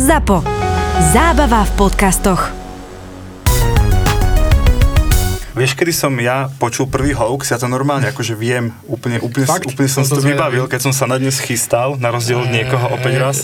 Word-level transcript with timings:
ZAPO. 0.00 0.40
Zábava 1.12 1.60
v 1.60 1.72
podcastoch. 1.76 2.48
Vieš, 5.52 5.76
kedy 5.76 5.92
som 5.92 6.16
ja 6.16 6.48
počul 6.56 6.88
prvý 6.88 7.12
hoax, 7.12 7.52
ja 7.52 7.60
to 7.60 7.68
normálne 7.68 8.08
akože 8.08 8.32
viem, 8.32 8.72
úplne, 8.88 9.20
úplne, 9.20 9.44
Fakt? 9.44 9.68
úplne 9.68 9.92
som 9.92 10.00
si 10.00 10.16
To 10.16 10.24
to 10.24 10.24
vybavil, 10.24 10.72
keď 10.72 10.88
som 10.88 10.96
sa 10.96 11.04
na 11.04 11.20
dnes 11.20 11.36
chystal, 11.44 12.00
na 12.00 12.08
rozdiel 12.08 12.40
od 12.40 12.48
niekoho 12.48 12.96
opäť 12.96 13.14
raz. 13.20 13.36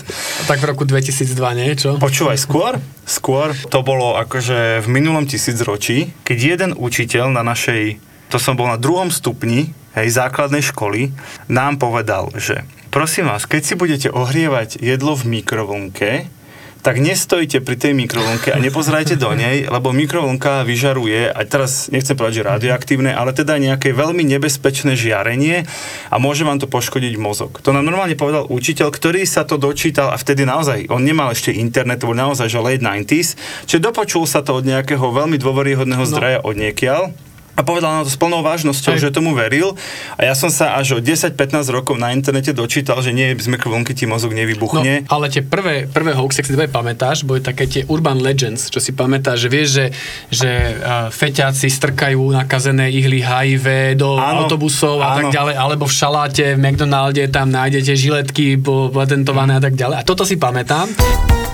Tak 0.49 0.57
v 0.57 0.73
roku 0.73 0.81
2002, 0.89 1.29
nie? 1.61 1.77
Čo? 1.77 2.01
Počúvaj, 2.01 2.41
skôr, 2.41 2.81
skôr 3.05 3.53
to 3.69 3.85
bolo 3.85 4.17
akože 4.17 4.81
v 4.81 4.87
minulom 4.89 5.29
tisícročí, 5.29 6.09
keď 6.25 6.37
jeden 6.41 6.71
učiteľ 6.73 7.37
na 7.37 7.45
našej, 7.45 8.01
to 8.33 8.41
som 8.41 8.57
bol 8.57 8.65
na 8.65 8.81
druhom 8.81 9.13
stupni, 9.13 9.77
hej, 9.93 10.09
základnej 10.09 10.65
školy, 10.65 11.13
nám 11.53 11.77
povedal, 11.77 12.33
že 12.33 12.65
prosím 12.89 13.29
vás, 13.29 13.45
keď 13.45 13.61
si 13.61 13.73
budete 13.77 14.09
ohrievať 14.09 14.81
jedlo 14.81 15.13
v 15.13 15.37
mikrovlnke, 15.37 16.33
tak 16.81 17.01
nestojte 17.03 17.61
pri 17.61 17.75
tej 17.77 17.93
mikrovlnke 17.93 18.51
a 18.53 18.57
nepozerajte 18.57 19.19
do 19.19 19.31
nej, 19.37 19.67
lebo 19.67 19.93
mikrovlnka 19.93 20.65
vyžaruje, 20.65 21.29
a 21.29 21.39
teraz 21.45 21.91
nechcem 21.93 22.17
povedať, 22.17 22.41
že 22.41 22.49
radioaktívne, 22.49 23.11
ale 23.13 23.35
teda 23.35 23.59
nejaké 23.59 23.93
veľmi 23.93 24.25
nebezpečné 24.25 24.97
žiarenie 24.97 25.67
a 26.09 26.15
môže 26.17 26.47
vám 26.47 26.57
to 26.57 26.65
poškodiť 26.65 27.13
mozog. 27.21 27.59
To 27.61 27.75
nám 27.75 27.85
normálne 27.85 28.17
povedal 28.17 28.49
učiteľ, 28.49 28.89
ktorý 28.89 29.27
sa 29.27 29.45
to 29.45 29.61
dočítal 29.61 30.09
a 30.09 30.17
vtedy 30.17 30.47
naozaj, 30.47 30.89
on 30.89 31.03
nemal 31.03 31.29
ešte 31.29 31.53
internet, 31.53 32.01
to 32.01 32.09
bol 32.09 32.17
naozaj, 32.17 32.47
že 32.49 32.59
late 32.63 32.83
90s, 32.83 33.35
čiže 33.67 33.83
dopočul 33.83 34.23
sa 34.25 34.41
to 34.41 34.57
od 34.57 34.65
nejakého 34.65 35.03
veľmi 35.03 35.37
dôveryhodného 35.37 36.03
zdroja 36.07 36.39
od 36.41 36.55
niekiaľ 36.55 37.26
a 37.57 37.65
povedal 37.65 37.89
nám 37.91 38.05
to 38.05 38.13
s 38.13 38.15
plnou 38.15 38.39
vážnosťou, 38.39 38.93
Hej. 38.93 39.01
že 39.01 39.09
tomu 39.09 39.33
veril. 39.33 39.73
A 40.13 40.23
ja 40.23 40.31
som 40.31 40.47
sa 40.47 40.77
až 40.77 40.93
o 40.93 40.99
10-15 41.01 41.33
rokov 41.67 41.97
na 41.97 42.13
internete 42.13 42.53
dočítal, 42.53 43.01
že 43.01 43.09
nie, 43.09 43.33
z 43.33 43.47
mikrovlnky 43.47 43.91
ti 43.91 44.05
mozog 44.05 44.29
No, 44.29 44.37
nevybuchne. 44.37 45.07
ale 45.07 45.25
tie 45.27 45.41
prvé, 45.41 45.87
prvé 45.87 46.13
hoaxy, 46.13 46.39
ak 46.39 46.45
si 46.45 46.53
dobre 46.53 46.67
pamätáš, 46.67 47.23
boli 47.23 47.39
také 47.39 47.65
tie 47.65 47.81
urban 47.87 48.19
legends, 48.19 48.69
čo 48.69 48.77
si 48.77 48.91
pamätáš, 48.91 49.41
že 49.41 49.49
vieš, 49.49 49.67
že, 49.71 49.85
že 50.29 50.49
uh, 50.77 51.09
feťáci 51.09 51.65
strkajú 51.65 52.21
nakazené 52.29 52.93
ihly 52.93 53.17
HIV 53.17 53.65
do 53.95 54.15
Áno, 54.15 54.45
autobusov 54.45 55.01
a 55.01 55.15
áno. 55.15 55.17
tak 55.23 55.33
ďalej, 55.33 55.55
alebo 55.55 55.89
v 55.89 55.93
šaláte 55.95 56.45
v 56.53 56.61
McDonalde 56.61 57.25
tam 57.27 57.49
nájdete 57.49 57.89
žiletky 57.89 58.59
patentované 58.91 59.57
a 59.57 59.63
tak 59.63 59.73
ďalej. 59.73 59.95
A 59.97 60.03
toto 60.03 60.21
si 60.21 60.37
pamätám. 60.37 61.46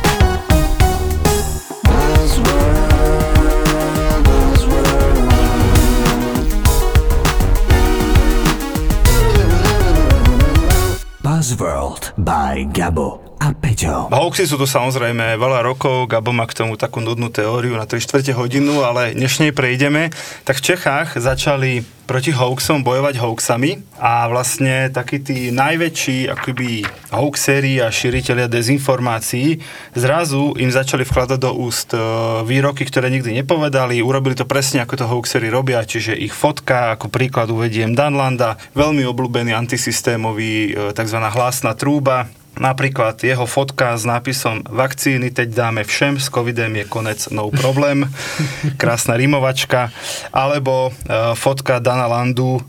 Buzzworld 11.43 12.13
by 12.23 12.63
Gabo 12.71 13.32
a 13.43 13.51
Peťo. 13.51 14.07
Hoaxy 14.07 14.47
sú 14.47 14.55
tu 14.55 14.63
samozrejme 14.63 15.35
veľa 15.35 15.67
rokov, 15.67 16.07
Gabo 16.07 16.31
má 16.31 16.47
k 16.47 16.63
tomu 16.63 16.79
takú 16.79 17.03
nudnú 17.03 17.27
teóriu 17.27 17.75
na 17.75 17.83
3 17.83 17.99
čtvrte 17.99 18.31
hodinu, 18.31 18.87
ale 18.87 19.11
než 19.11 19.43
nej 19.43 19.51
prejdeme, 19.51 20.15
tak 20.47 20.63
v 20.63 20.65
Čechách 20.71 21.19
začali 21.19 21.83
proti 22.07 22.31
hoaxom 22.31 22.83
bojovať 22.83 23.19
hoaxami 23.19 23.83
a 23.99 24.27
vlastne 24.31 24.91
takí 24.91 25.19
tí 25.19 25.51
najväčší 25.51 26.31
akoby 26.31 26.87
hoaxeri 27.11 27.79
a 27.83 27.87
šíriteľia 27.91 28.51
dezinformácií 28.51 29.59
zrazu 29.95 30.55
im 30.59 30.67
začali 30.67 31.07
vkladať 31.07 31.39
do 31.39 31.51
úst 31.55 31.95
e, 31.95 31.99
výroky, 32.43 32.83
ktoré 32.83 33.07
nikdy 33.07 33.43
nepovedali, 33.43 34.03
urobili 34.03 34.35
to 34.35 34.43
presne 34.43 34.83
ako 34.83 34.99
to 34.99 35.05
hoaxeri 35.07 35.47
robia, 35.47 35.83
čiže 35.83 36.15
ich 36.15 36.35
fotka, 36.35 36.95
ako 36.95 37.07
príklad 37.07 37.47
uvediem 37.51 37.95
Dan 37.95 38.19
Landa, 38.19 38.59
veľmi 38.75 39.03
obľúbený 39.07 39.55
antisystémový 39.55 40.51
e, 40.75 40.91
tzv. 40.91 41.19
hlasná 41.23 41.71
trúba, 41.75 42.27
Napríklad 42.53 43.17
jeho 43.17 43.49
fotka 43.49 43.97
s 43.97 44.05
nápisom 44.05 44.61
Vakcíny 44.69 45.33
teď 45.33 45.49
dáme 45.57 45.81
všem, 45.81 46.21
s 46.21 46.29
covidem 46.29 46.69
je 46.77 46.85
konec, 46.85 47.19
no 47.33 47.49
problém. 47.49 48.05
Krásna 48.81 49.17
rimovačka. 49.17 49.89
Alebo 50.29 50.89
e, 50.89 51.33
fotka 51.33 51.81
Dana 51.81 52.05
Landu, 52.05 52.61
e, 52.61 52.63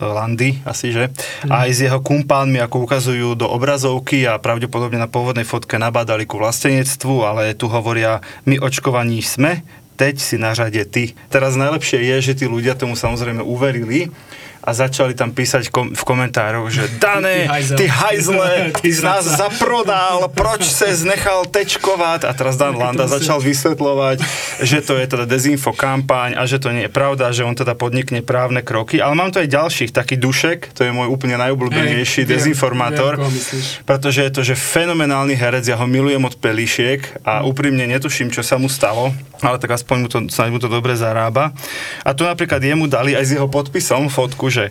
Landy 0.00 0.64
asi, 0.64 0.96
že? 0.96 1.12
Aj 1.44 1.68
s 1.68 1.84
jeho 1.84 2.00
kumpánmi, 2.00 2.56
ako 2.64 2.88
ukazujú 2.88 3.36
do 3.36 3.44
obrazovky 3.52 4.24
a 4.24 4.40
pravdepodobne 4.40 4.96
na 4.96 5.12
pôvodnej 5.12 5.44
fotke 5.44 5.76
nabádali 5.76 6.24
ku 6.24 6.40
vlastenectvu, 6.40 7.28
ale 7.28 7.52
tu 7.52 7.68
hovoria, 7.68 8.24
my 8.48 8.56
očkovaní 8.64 9.20
sme, 9.20 9.60
teď 10.00 10.14
si 10.18 10.36
na 10.40 10.56
rade 10.56 10.82
ty. 10.88 11.12
Teraz 11.28 11.54
najlepšie 11.54 12.00
je, 12.00 12.32
že 12.32 12.42
tí 12.42 12.44
ľudia 12.48 12.74
tomu 12.74 12.96
samozrejme 12.96 13.44
uverili 13.44 14.08
a 14.62 14.70
začali 14.70 15.12
tam 15.12 15.34
písať 15.34 15.68
kom- 15.68 15.90
v 15.90 16.02
komentároch, 16.06 16.70
že 16.70 16.86
Dane, 17.02 17.50
Ty 17.50 17.86
hajzle, 17.86 18.70
ty 18.78 18.90
si 18.94 19.02
nás 19.06 19.26
zradca." 19.26 19.50
zaprodal, 19.50 20.30
proč 20.30 20.70
se 20.70 20.94
znechal 20.94 21.44
tečkovať 21.50 22.24
a 22.24 22.32
teraz 22.32 22.54
Dan 22.54 22.78
Landa 22.82 23.10
začal 23.10 23.42
vysvetľovať, 23.42 24.22
že 24.62 24.78
to 24.80 24.94
je 24.98 25.06
teda 25.06 25.24
dezinfo 25.26 25.74
kampaň 25.74 26.38
a 26.38 26.46
že 26.46 26.62
to 26.62 26.70
nie 26.70 26.86
je 26.86 26.92
pravda, 26.92 27.34
že 27.34 27.42
on 27.42 27.58
teda 27.58 27.74
podnikne 27.74 28.22
právne 28.22 28.62
kroky, 28.62 29.02
ale 29.02 29.18
mám 29.18 29.34
tu 29.34 29.42
aj 29.42 29.50
ďalších, 29.50 29.90
taký 29.90 30.14
Dušek, 30.14 30.70
to 30.78 30.86
je 30.86 30.94
môj 30.94 31.10
úplne 31.10 31.34
najobľúbenejší 31.36 32.22
dezinformátor, 32.22 33.18
viem, 33.18 33.34
pretože 33.82 34.22
je 34.22 34.30
to, 34.30 34.40
že 34.46 34.54
fenomenálny 34.54 35.34
herec, 35.34 35.66
ja 35.66 35.74
ho 35.74 35.86
milujem 35.88 36.22
od 36.22 36.38
pelíšiek 36.38 37.24
a 37.26 37.42
úprimne 37.42 37.82
netuším, 37.88 38.30
čo 38.30 38.46
sa 38.46 38.60
mu 38.60 38.70
stalo, 38.70 39.10
ale 39.42 39.56
tak 39.58 39.74
aspoň 39.74 39.96
mu 39.98 40.08
to, 40.08 40.18
snáď 40.30 40.48
mu 40.54 40.58
to 40.62 40.70
dobre 40.70 40.94
zarába. 40.94 41.50
A 42.06 42.14
tu 42.14 42.22
napríklad 42.22 42.62
jemu 42.62 42.86
dali 42.86 43.18
aj 43.18 43.24
s 43.26 43.34
jeho 43.34 43.50
podpisom 43.50 44.06
fotku, 44.06 44.51
že 44.52 44.64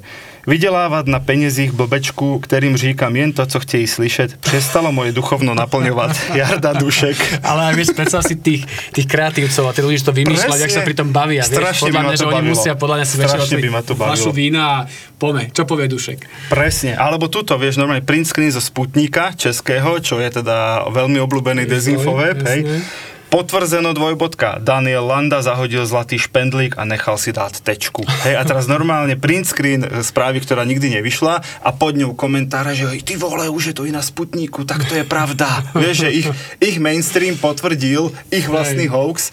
vydelávať 0.48 1.06
na 1.06 1.22
peniezích 1.22 1.70
blbečku, 1.70 2.42
ktorým 2.42 2.74
říkam 2.78 3.14
jen 3.16 3.34
to, 3.34 3.46
co 3.46 3.60
chtějí 3.60 3.88
slyšet, 3.88 4.38
přestalo 4.42 4.90
moje 4.92 5.12
duchovno 5.14 5.54
naplňovať 5.54 6.18
Jarda 6.38 6.74
Dušek. 6.74 7.46
Ale 7.46 7.70
aj 7.70 7.74
vieš, 7.78 7.90
predstav 7.94 8.26
si 8.26 8.34
tých, 8.34 8.66
tých 8.94 9.06
kreatívcov 9.06 9.70
a 9.70 9.72
tí 9.74 9.86
ľudí, 9.86 10.02
to 10.02 10.10
vymýšľať, 10.10 10.60
jak 10.66 10.74
sa 10.74 10.82
pri 10.82 10.96
tom 10.98 11.14
bavia. 11.14 11.46
Vieš, 11.46 11.54
Strašne 11.54 11.94
podľa 11.94 11.94
by 11.94 11.98
ma 11.98 12.10
mňa, 12.10 12.18
že 12.18 12.26
oni 12.26 12.34
bavilo. 12.34 12.54
musia 12.58 12.74
podľa 12.74 12.96
mňa 12.98 13.06
si 13.06 13.16
Strašne 13.22 13.58
by 13.62 13.70
ma 13.70 13.82
to 13.86 13.94
bavilo. 13.94 14.10
fľašu 14.18 14.32
vína 14.34 14.62
a 14.66 14.78
pome, 15.22 15.44
čo 15.54 15.62
povie 15.70 15.86
Dušek. 15.86 16.20
Presne, 16.50 16.98
alebo 16.98 17.30
tuto, 17.30 17.54
vieš, 17.62 17.78
normálne 17.78 18.02
print 18.02 18.26
screen 18.26 18.50
zo 18.50 18.62
Sputnika 18.62 19.38
českého, 19.38 20.02
čo 20.02 20.18
je 20.18 20.42
teda 20.42 20.90
veľmi 20.90 21.22
obľúbený 21.22 21.70
dezinfoweb, 21.70 22.42
hej. 22.50 22.66
jasné. 22.66 23.10
Potvrzeno 23.32 23.96
dvojbodka. 23.96 24.60
Daniel 24.60 25.08
Landa 25.08 25.40
zahodil 25.40 25.88
zlatý 25.88 26.20
špendlík 26.20 26.76
a 26.76 26.84
nechal 26.84 27.16
si 27.16 27.32
dať 27.32 27.64
tečku. 27.64 28.04
Hej, 28.28 28.36
a 28.36 28.44
teraz 28.44 28.68
normálne 28.68 29.16
print 29.16 29.48
screen 29.48 29.88
e, 29.88 30.04
správy, 30.04 30.44
ktorá 30.44 30.68
nikdy 30.68 31.00
nevyšla 31.00 31.40
a 31.40 31.70
pod 31.72 31.96
ňou 31.96 32.12
komentáre, 32.12 32.76
že 32.76 32.92
ty 33.00 33.16
vole, 33.16 33.48
už 33.48 33.72
je 33.72 33.76
to 33.80 33.88
i 33.88 33.92
na 33.96 34.04
Sputniku, 34.04 34.68
tak 34.68 34.84
to 34.84 35.00
je 35.00 35.08
pravda. 35.08 35.64
Vieš, 35.72 35.96
že 36.04 36.10
ich, 36.12 36.28
ich 36.60 36.76
mainstream 36.84 37.40
potvrdil 37.40 38.12
ich 38.28 38.52
vlastný 38.52 38.92
Hej. 38.92 39.00
hoax. 39.00 39.32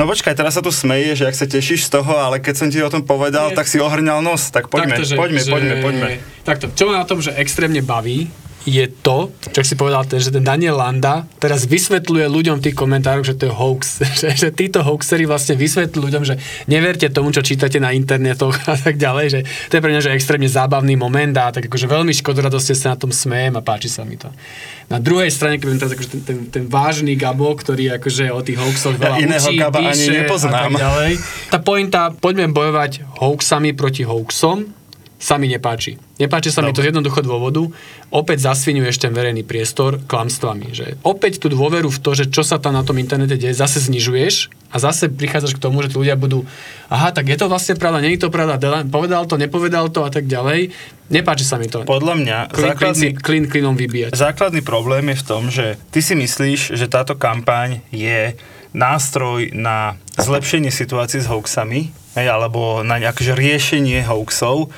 No 0.00 0.08
počkaj, 0.08 0.32
teraz 0.32 0.56
sa 0.56 0.64
tu 0.64 0.72
smeje, 0.72 1.20
že 1.20 1.28
ak 1.28 1.36
sa 1.36 1.44
tešíš 1.44 1.92
z 1.92 2.00
toho, 2.00 2.16
ale 2.16 2.40
keď 2.40 2.54
som 2.56 2.68
ti 2.72 2.80
o 2.80 2.88
tom 2.88 3.04
povedal, 3.04 3.52
Nie. 3.52 3.56
tak 3.60 3.68
si 3.68 3.76
ohrňal 3.76 4.24
nos. 4.24 4.48
Tak 4.48 4.72
poďme, 4.72 4.96
Takto, 4.96 5.12
že- 5.12 5.20
poďme, 5.20 5.40
že- 5.44 5.52
poďme, 5.52 5.74
poďme. 5.84 6.08
Takto, 6.40 6.72
čo 6.72 6.88
ma 6.88 7.04
na 7.04 7.04
tom, 7.04 7.20
že 7.20 7.36
extrémne 7.36 7.84
baví, 7.84 8.32
je 8.66 8.90
to, 8.90 9.30
čo 9.54 9.62
si 9.62 9.78
povedal, 9.78 10.02
že 10.10 10.34
ten 10.34 10.42
Daniel 10.42 10.82
Landa 10.82 11.22
teraz 11.38 11.70
vysvetľuje 11.70 12.26
ľuďom 12.26 12.58
v 12.58 12.64
tých 12.66 12.76
komentároch, 12.76 13.22
že 13.22 13.38
to 13.38 13.46
je 13.46 13.54
hoax. 13.54 14.02
že, 14.20 14.34
že 14.34 14.48
títo 14.50 14.82
hoaxery 14.82 15.22
vlastne 15.22 15.54
vysvetľujú 15.54 16.02
ľuďom, 16.02 16.24
že 16.26 16.34
neverte 16.66 17.06
tomu, 17.14 17.30
čo 17.30 17.46
čítate 17.46 17.78
na 17.78 17.94
internetoch 17.94 18.58
a 18.66 18.74
tak 18.74 18.98
ďalej, 18.98 19.26
že 19.30 19.40
to 19.70 19.78
je 19.78 19.82
pre 19.86 19.94
mňa 19.94 20.02
že 20.02 20.10
extrémne 20.18 20.50
zábavný 20.50 20.98
moment 20.98 21.32
a 21.38 21.54
tak 21.54 21.70
akože 21.70 21.86
veľmi 21.86 22.10
škodoradostne 22.10 22.74
sa 22.74 22.92
na 22.92 22.98
tom 22.98 23.14
smejem 23.14 23.54
a 23.54 23.62
páči 23.62 23.86
sa 23.86 24.02
mi 24.02 24.18
to. 24.18 24.26
Na 24.90 24.98
druhej 24.98 25.30
strane, 25.30 25.62
keď 25.62 25.78
teraz 25.78 25.92
akože 25.94 26.10
ten, 26.18 26.22
ten, 26.22 26.38
ten, 26.50 26.64
vážny 26.66 27.14
Gabo, 27.18 27.50
ktorý 27.54 27.98
akože 27.98 28.30
o 28.34 28.42
tých 28.42 28.58
hoaxoch 28.58 28.98
veľa 28.98 29.18
iného 29.22 29.46
učí, 29.46 29.58
Gaba 29.58 29.78
ani 29.82 29.94
píše 29.94 30.10
nepoznám. 30.14 30.54
a 30.54 30.62
tak 30.62 30.74
ďalej. 30.78 31.10
Tá 31.50 31.58
pointa, 31.58 32.00
poďme 32.14 32.50
bojovať 32.54 33.02
hoaxami 33.18 33.74
proti 33.74 34.06
hoaxom, 34.06 34.75
sa 35.16 35.40
mi 35.40 35.48
nepáči. 35.48 35.96
Nepáči 36.20 36.52
sa 36.52 36.60
mi 36.60 36.76
to 36.76 36.84
z 36.84 36.92
jednoducho 36.92 37.24
dôvodu. 37.24 37.64
Opäť 38.12 38.52
zasvinuješ 38.52 39.00
ten 39.00 39.16
verejný 39.16 39.48
priestor 39.48 40.00
klamstvami. 40.04 40.76
Že 40.76 40.86
opäť 41.04 41.40
tú 41.40 41.48
dôveru 41.48 41.88
v 41.88 41.98
to, 42.00 42.12
že 42.12 42.28
čo 42.28 42.44
sa 42.44 42.60
tam 42.60 42.76
na 42.76 42.84
tom 42.84 43.00
internete 43.00 43.40
deje, 43.40 43.56
zase 43.56 43.80
znižuješ 43.88 44.52
a 44.72 44.76
zase 44.76 45.08
prichádzaš 45.08 45.56
k 45.56 45.62
tomu, 45.62 45.80
že 45.80 45.92
tí 45.92 45.96
ľudia 45.96 46.20
budú 46.20 46.44
aha, 46.92 47.16
tak 47.16 47.32
je 47.32 47.36
to 47.40 47.48
vlastne 47.48 47.80
pravda, 47.80 48.04
nie 48.04 48.20
je 48.20 48.28
to 48.28 48.30
pravda, 48.32 48.60
povedal 48.84 49.24
to, 49.24 49.40
nepovedal 49.40 49.88
to 49.88 50.04
a 50.04 50.10
tak 50.12 50.28
ďalej. 50.28 50.76
Nepáči 51.08 51.48
sa 51.48 51.56
mi 51.56 51.72
to. 51.72 51.86
Podľa 51.88 52.14
mňa 52.20 52.38
Klin, 52.52 52.66
základný, 52.76 53.08
klin, 53.16 53.44
klinom 53.48 53.74
vybíjať. 53.78 54.12
základný 54.12 54.60
problém 54.60 55.12
je 55.14 55.16
v 55.16 55.24
tom, 55.24 55.42
že 55.48 55.80
ty 55.94 56.04
si 56.04 56.12
myslíš, 56.12 56.76
že 56.76 56.86
táto 56.92 57.16
kampaň 57.16 57.80
je 57.88 58.36
nástroj 58.76 59.56
na 59.56 59.96
zlepšenie 60.20 60.68
situácií 60.68 61.24
s 61.24 61.30
hoaxami, 61.30 61.88
alebo 62.16 62.80
na 62.84 63.00
nejaké 63.00 63.32
riešenie 63.32 64.04
hoaxov. 64.04 64.68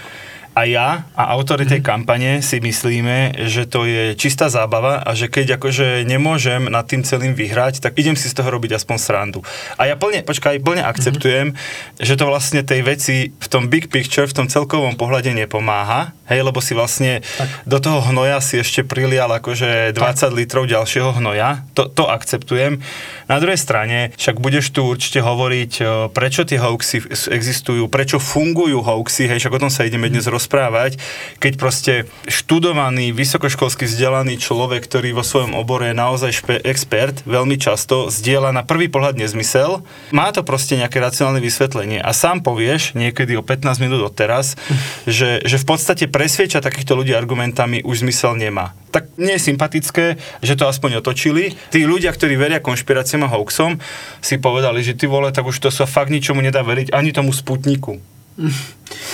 A 0.58 0.66
ja 0.66 1.06
a 1.14 1.30
autory 1.38 1.70
tej 1.70 1.86
kampane 1.86 2.42
si 2.42 2.58
myslíme, 2.58 3.46
že 3.46 3.62
to 3.62 3.86
je 3.86 4.18
čistá 4.18 4.50
zábava 4.50 4.98
a 5.06 5.14
že 5.14 5.30
keď 5.30 5.54
akože 5.54 6.02
nemôžem 6.02 6.66
nad 6.66 6.82
tým 6.82 7.06
celým 7.06 7.30
vyhrať, 7.30 7.78
tak 7.78 7.94
idem 7.94 8.18
si 8.18 8.26
z 8.26 8.34
toho 8.34 8.50
robiť 8.50 8.74
aspoň 8.74 8.96
srandu. 8.98 9.46
A 9.78 9.86
ja 9.86 9.94
plne, 9.94 10.26
počkaj, 10.26 10.58
plne 10.58 10.82
akceptujem, 10.82 11.54
že 12.02 12.18
to 12.18 12.26
vlastne 12.26 12.66
tej 12.66 12.82
veci 12.82 13.30
v 13.30 13.46
tom 13.46 13.70
big 13.70 13.86
picture, 13.86 14.26
v 14.26 14.34
tom 14.34 14.46
celkovom 14.50 14.98
pohľade 14.98 15.30
nepomáha, 15.30 16.10
hej, 16.26 16.42
lebo 16.42 16.58
si 16.58 16.74
vlastne 16.74 17.22
tak. 17.22 17.46
do 17.62 17.78
toho 17.78 18.02
hnoja 18.10 18.42
si 18.42 18.58
ešte 18.58 18.82
prilial 18.82 19.30
akože 19.30 19.94
20 19.94 19.94
tak. 19.94 20.34
litrov 20.34 20.66
ďalšieho 20.66 21.22
hnoja, 21.22 21.62
to, 21.78 21.86
to 21.86 22.10
akceptujem. 22.10 22.82
Na 23.30 23.38
druhej 23.38 23.62
strane, 23.62 24.10
však 24.18 24.42
budeš 24.42 24.74
tu 24.74 24.90
určite 24.90 25.22
hovoriť, 25.22 25.72
prečo 26.10 26.42
tie 26.42 26.58
hoaxy 26.58 27.06
existujú, 27.30 27.86
prečo 27.86 28.18
fungujú 28.18 28.82
hoaxy, 28.82 29.30
hej, 29.30 29.38
však 29.38 29.54
o 29.54 29.62
tom 29.62 29.70
sa 29.70 29.86
ideme 29.86 30.10
dnes 30.10 30.26
rozprávať 30.26 30.47
rozprávať, 30.48 30.96
keď 31.44 31.52
proste 31.60 31.92
študovaný, 32.24 33.12
vysokoškolsky 33.12 33.84
vzdelaný 33.84 34.40
človek, 34.40 34.80
ktorý 34.88 35.12
vo 35.12 35.20
svojom 35.20 35.52
obore 35.52 35.92
je 35.92 36.00
naozaj 36.00 36.32
špe- 36.40 36.64
expert, 36.64 37.20
veľmi 37.28 37.60
často 37.60 38.08
zdieľa 38.08 38.56
na 38.56 38.64
prvý 38.64 38.88
pohľad 38.88 39.20
nezmysel, 39.20 39.84
má 40.08 40.32
to 40.32 40.40
proste 40.40 40.80
nejaké 40.80 41.04
racionálne 41.04 41.44
vysvetlenie 41.44 42.00
a 42.00 42.16
sám 42.16 42.40
povieš 42.40 42.96
niekedy 42.96 43.36
o 43.36 43.44
15 43.44 43.76
minút 43.84 44.00
od 44.00 44.16
teraz, 44.16 44.56
že, 45.04 45.44
že 45.44 45.60
v 45.60 45.68
podstate 45.68 46.08
presvieča 46.08 46.64
takýchto 46.64 46.96
ľudí 46.96 47.12
argumentami 47.12 47.84
už 47.84 48.08
zmysel 48.08 48.32
nemá. 48.40 48.72
Tak 48.88 49.20
nie 49.20 49.36
je 49.36 49.52
sympatické, 49.52 50.16
že 50.40 50.56
to 50.56 50.64
aspoň 50.64 51.04
otočili. 51.04 51.60
Tí 51.68 51.84
ľudia, 51.84 52.08
ktorí 52.08 52.40
veria 52.40 52.64
konšpiráciám 52.64 53.28
a 53.28 53.32
hoaxom, 53.36 53.76
si 54.24 54.40
povedali, 54.40 54.80
že 54.80 54.96
ty 54.96 55.04
vole, 55.04 55.28
tak 55.28 55.44
už 55.44 55.60
to 55.60 55.68
sa 55.68 55.84
fakt 55.84 56.08
ničomu 56.08 56.40
nedá 56.40 56.64
veriť, 56.64 56.96
ani 56.96 57.12
tomu 57.12 57.36
sputniku. 57.36 58.00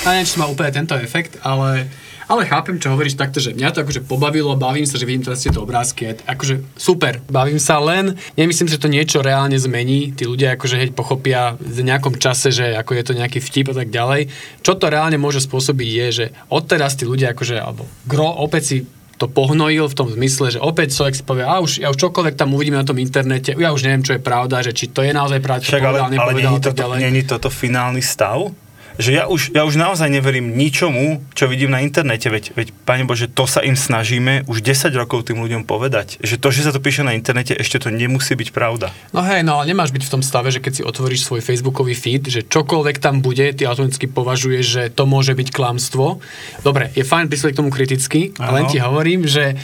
A 0.04 0.12
neviem, 0.12 0.28
či 0.28 0.36
má 0.36 0.46
úplne 0.46 0.68
tento 0.68 0.92
efekt, 1.00 1.40
ale, 1.40 1.88
ale 2.28 2.44
chápem, 2.44 2.76
čo 2.76 2.92
hovoríš 2.92 3.16
takto, 3.16 3.40
že 3.40 3.56
mňa 3.56 3.72
to 3.72 3.82
akože 3.82 4.04
pobavilo, 4.04 4.52
bavím 4.52 4.84
sa, 4.84 5.00
že 5.00 5.08
vidím 5.08 5.24
teraz 5.24 5.40
tieto 5.40 5.64
obrázky, 5.64 6.20
akože 6.28 6.76
super, 6.76 7.24
bavím 7.24 7.56
sa 7.56 7.80
len, 7.80 8.20
nemyslím, 8.36 8.68
že 8.68 8.76
to 8.76 8.92
niečo 8.92 9.24
reálne 9.24 9.56
zmení, 9.56 10.12
tí 10.12 10.28
ľudia 10.28 10.60
akože 10.60 10.76
heď 10.76 10.90
pochopia 10.92 11.56
v 11.56 11.80
nejakom 11.80 12.20
čase, 12.20 12.52
že 12.52 12.76
ako 12.76 12.92
je 13.00 13.04
to 13.04 13.12
nejaký 13.16 13.40
vtip 13.40 13.72
a 13.72 13.76
tak 13.80 13.88
ďalej. 13.88 14.28
Čo 14.60 14.76
to 14.76 14.92
reálne 14.92 15.16
môže 15.16 15.40
spôsobiť 15.40 15.88
je, 15.88 16.06
že 16.12 16.26
odteraz 16.52 17.00
tí 17.00 17.08
ľudia 17.08 17.32
akože, 17.32 17.56
alebo 17.56 17.88
gro 18.04 18.28
opäť 18.28 18.62
si 18.62 18.76
to 19.14 19.30
pohnojil 19.30 19.86
v 19.86 19.94
tom 19.94 20.10
zmysle, 20.10 20.58
že 20.58 20.60
opäť 20.60 20.98
človek 20.98 21.14
si 21.14 21.22
povie, 21.22 21.46
a 21.46 21.62
už, 21.62 21.80
ja 21.80 21.88
už 21.88 21.98
čokoľvek 22.02 22.34
tam 22.34 22.50
uvidíme 22.52 22.76
na 22.76 22.84
tom 22.84 22.98
internete, 22.98 23.54
ja 23.54 23.70
už 23.70 23.86
neviem, 23.86 24.02
čo 24.02 24.18
je 24.18 24.20
pravda, 24.20 24.60
že 24.60 24.74
či 24.74 24.90
to 24.90 25.06
je 25.06 25.14
naozaj 25.14 25.38
pravda, 25.38 25.62
Však, 25.62 25.80
povedal, 25.80 26.10
ale, 26.10 26.18
ale 26.18 26.32
nie 26.34 26.50
je 26.50 26.60
toto, 26.60 26.84
nie 26.98 27.10
je 27.22 27.26
toto 27.30 27.48
finálny 27.48 28.02
stav? 28.02 28.50
Že 28.98 29.10
ja 29.10 29.26
už, 29.26 29.50
ja 29.54 29.66
už 29.66 29.74
naozaj 29.74 30.06
neverím 30.06 30.54
ničomu, 30.54 31.22
čo 31.34 31.50
vidím 31.50 31.74
na 31.74 31.82
internete, 31.82 32.30
veď, 32.30 32.54
veď 32.54 32.68
Pane 32.86 33.04
Bože, 33.06 33.26
to 33.26 33.44
sa 33.48 33.62
im 33.62 33.74
snažíme 33.74 34.46
už 34.46 34.62
10 34.62 34.94
rokov 34.94 35.26
tým 35.26 35.42
ľuďom 35.42 35.66
povedať, 35.66 36.22
že 36.22 36.38
to, 36.38 36.54
že 36.54 36.68
sa 36.68 36.72
to 36.74 36.78
píše 36.78 37.02
na 37.02 37.14
internete, 37.16 37.54
ešte 37.54 37.82
to 37.82 37.88
nemusí 37.90 38.38
byť 38.38 38.48
pravda. 38.54 38.94
No 39.10 39.26
hej, 39.26 39.42
no 39.42 39.58
ale 39.58 39.74
nemáš 39.74 39.90
byť 39.90 40.02
v 40.06 40.12
tom 40.18 40.22
stave, 40.22 40.54
že 40.54 40.62
keď 40.62 40.72
si 40.72 40.82
otvoríš 40.86 41.26
svoj 41.26 41.42
facebookový 41.42 41.94
feed, 41.98 42.30
že 42.30 42.46
čokoľvek 42.46 43.02
tam 43.02 43.18
bude, 43.18 43.50
ty 43.54 43.66
automaticky 43.66 44.06
považuješ, 44.06 44.64
že 44.64 44.82
to 44.94 45.06
môže 45.10 45.34
byť 45.34 45.48
klamstvo. 45.50 46.22
Dobre, 46.62 46.94
je 46.94 47.02
fajn 47.02 47.26
prísť 47.26 47.54
k 47.54 47.58
tomu 47.58 47.70
kriticky, 47.74 48.30
ale 48.38 48.62
len 48.62 48.66
ti 48.70 48.78
hovorím, 48.78 49.26
že 49.26 49.58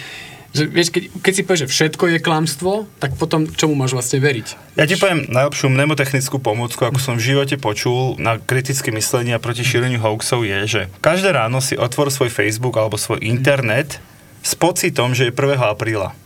že 0.51 0.67
vieš, 0.67 0.91
keď, 0.91 1.03
keď 1.23 1.33
si 1.33 1.43
povieš, 1.47 1.63
že 1.67 1.71
všetko 1.71 2.05
je 2.11 2.19
klamstvo, 2.19 2.73
tak 2.99 3.15
potom 3.15 3.47
čomu 3.47 3.79
máš 3.79 3.95
vlastne 3.95 4.19
veriť? 4.19 4.75
Ja 4.75 4.85
ti 4.87 4.99
poviem 4.99 5.31
najlepšiu 5.31 5.71
mnemotechnickú 5.71 6.43
pomôcku, 6.43 6.83
ako 6.83 6.99
som 6.99 7.15
v 7.15 7.35
živote 7.35 7.55
počul 7.55 8.19
na 8.19 8.43
kritické 8.43 8.91
myslenie 8.91 9.39
proti 9.39 9.63
šíreniu 9.63 10.03
hoaxov 10.03 10.43
je, 10.43 10.59
že 10.67 10.81
každé 10.99 11.31
ráno 11.31 11.63
si 11.63 11.79
otvor 11.79 12.11
svoj 12.11 12.35
Facebook 12.35 12.75
alebo 12.75 12.99
svoj 12.99 13.23
internet 13.23 14.03
s 14.43 14.59
pocitom, 14.59 15.15
že 15.15 15.31
je 15.31 15.33
1. 15.37 15.61
apríla. 15.61 16.17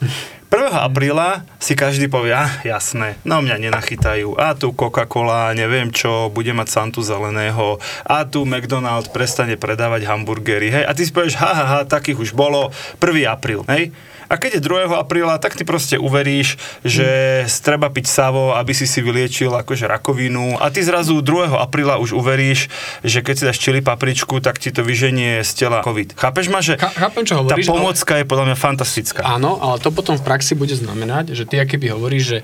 1. 0.00 0.70
apríla 0.70 1.42
si 1.58 1.74
každý 1.74 2.06
povie, 2.06 2.30
ah, 2.30 2.62
jasné, 2.62 3.18
no 3.26 3.42
mňa 3.42 3.58
nenachytajú. 3.58 4.38
A 4.38 4.54
tu 4.54 4.70
Coca-Cola, 4.70 5.50
neviem 5.50 5.90
čo, 5.90 6.30
bude 6.30 6.54
mať 6.54 6.68
Santu 6.70 7.02
zeleného. 7.02 7.82
A 8.06 8.22
tu 8.22 8.46
McDonald's 8.46 9.10
prestane 9.10 9.58
predávať 9.58 10.06
hamburgery. 10.06 10.70
Hej? 10.70 10.84
A 10.86 10.94
ty 10.94 11.02
si 11.02 11.10
povieš, 11.10 11.34
ha, 11.42 11.50
ha, 11.50 11.64
ha, 11.66 11.78
takých 11.82 12.22
už 12.22 12.30
bolo. 12.38 12.70
1. 13.02 13.26
apríl. 13.26 13.66
Hej? 13.66 13.90
A 14.28 14.40
keď 14.40 14.58
je 14.58 14.66
2. 14.66 14.90
apríla, 14.94 15.36
tak 15.36 15.58
ty 15.58 15.66
proste 15.66 16.00
uveríš, 16.00 16.56
že 16.84 17.42
treba 17.60 17.88
piť 17.90 18.06
savo, 18.08 18.56
aby 18.56 18.72
si 18.72 18.88
si 18.88 19.00
vyliečil 19.04 19.52
akože 19.52 19.88
rakovinu 19.88 20.60
a 20.60 20.68
ty 20.68 20.80
zrazu 20.84 21.20
2. 21.20 21.56
apríla 21.56 22.00
už 22.00 22.16
uveríš, 22.16 22.68
že 23.04 23.20
keď 23.20 23.34
si 23.34 23.44
dáš 23.48 23.58
čili 23.60 23.80
papričku, 23.84 24.40
tak 24.40 24.60
ti 24.60 24.72
to 24.72 24.84
vyženie 24.84 25.40
z 25.44 25.50
tela 25.52 25.84
COVID. 25.84 26.16
Chápeš 26.16 26.46
ma, 26.52 26.60
že 26.64 26.76
Chápem, 26.76 27.24
čo 27.26 27.40
hovoríš, 27.42 27.66
tá 27.66 27.72
pomocka 27.72 28.12
ale... 28.16 28.20
je 28.22 28.26
podľa 28.28 28.44
mňa 28.52 28.56
fantastická. 28.56 29.22
Áno, 29.24 29.60
ale 29.60 29.76
to 29.80 29.90
potom 29.90 30.16
v 30.16 30.24
praxi 30.24 30.52
bude 30.56 30.72
znamenať, 30.72 31.36
že 31.36 31.44
ty 31.48 31.60
keby 31.64 31.96
hovoríš, 31.96 32.24
že 32.24 32.38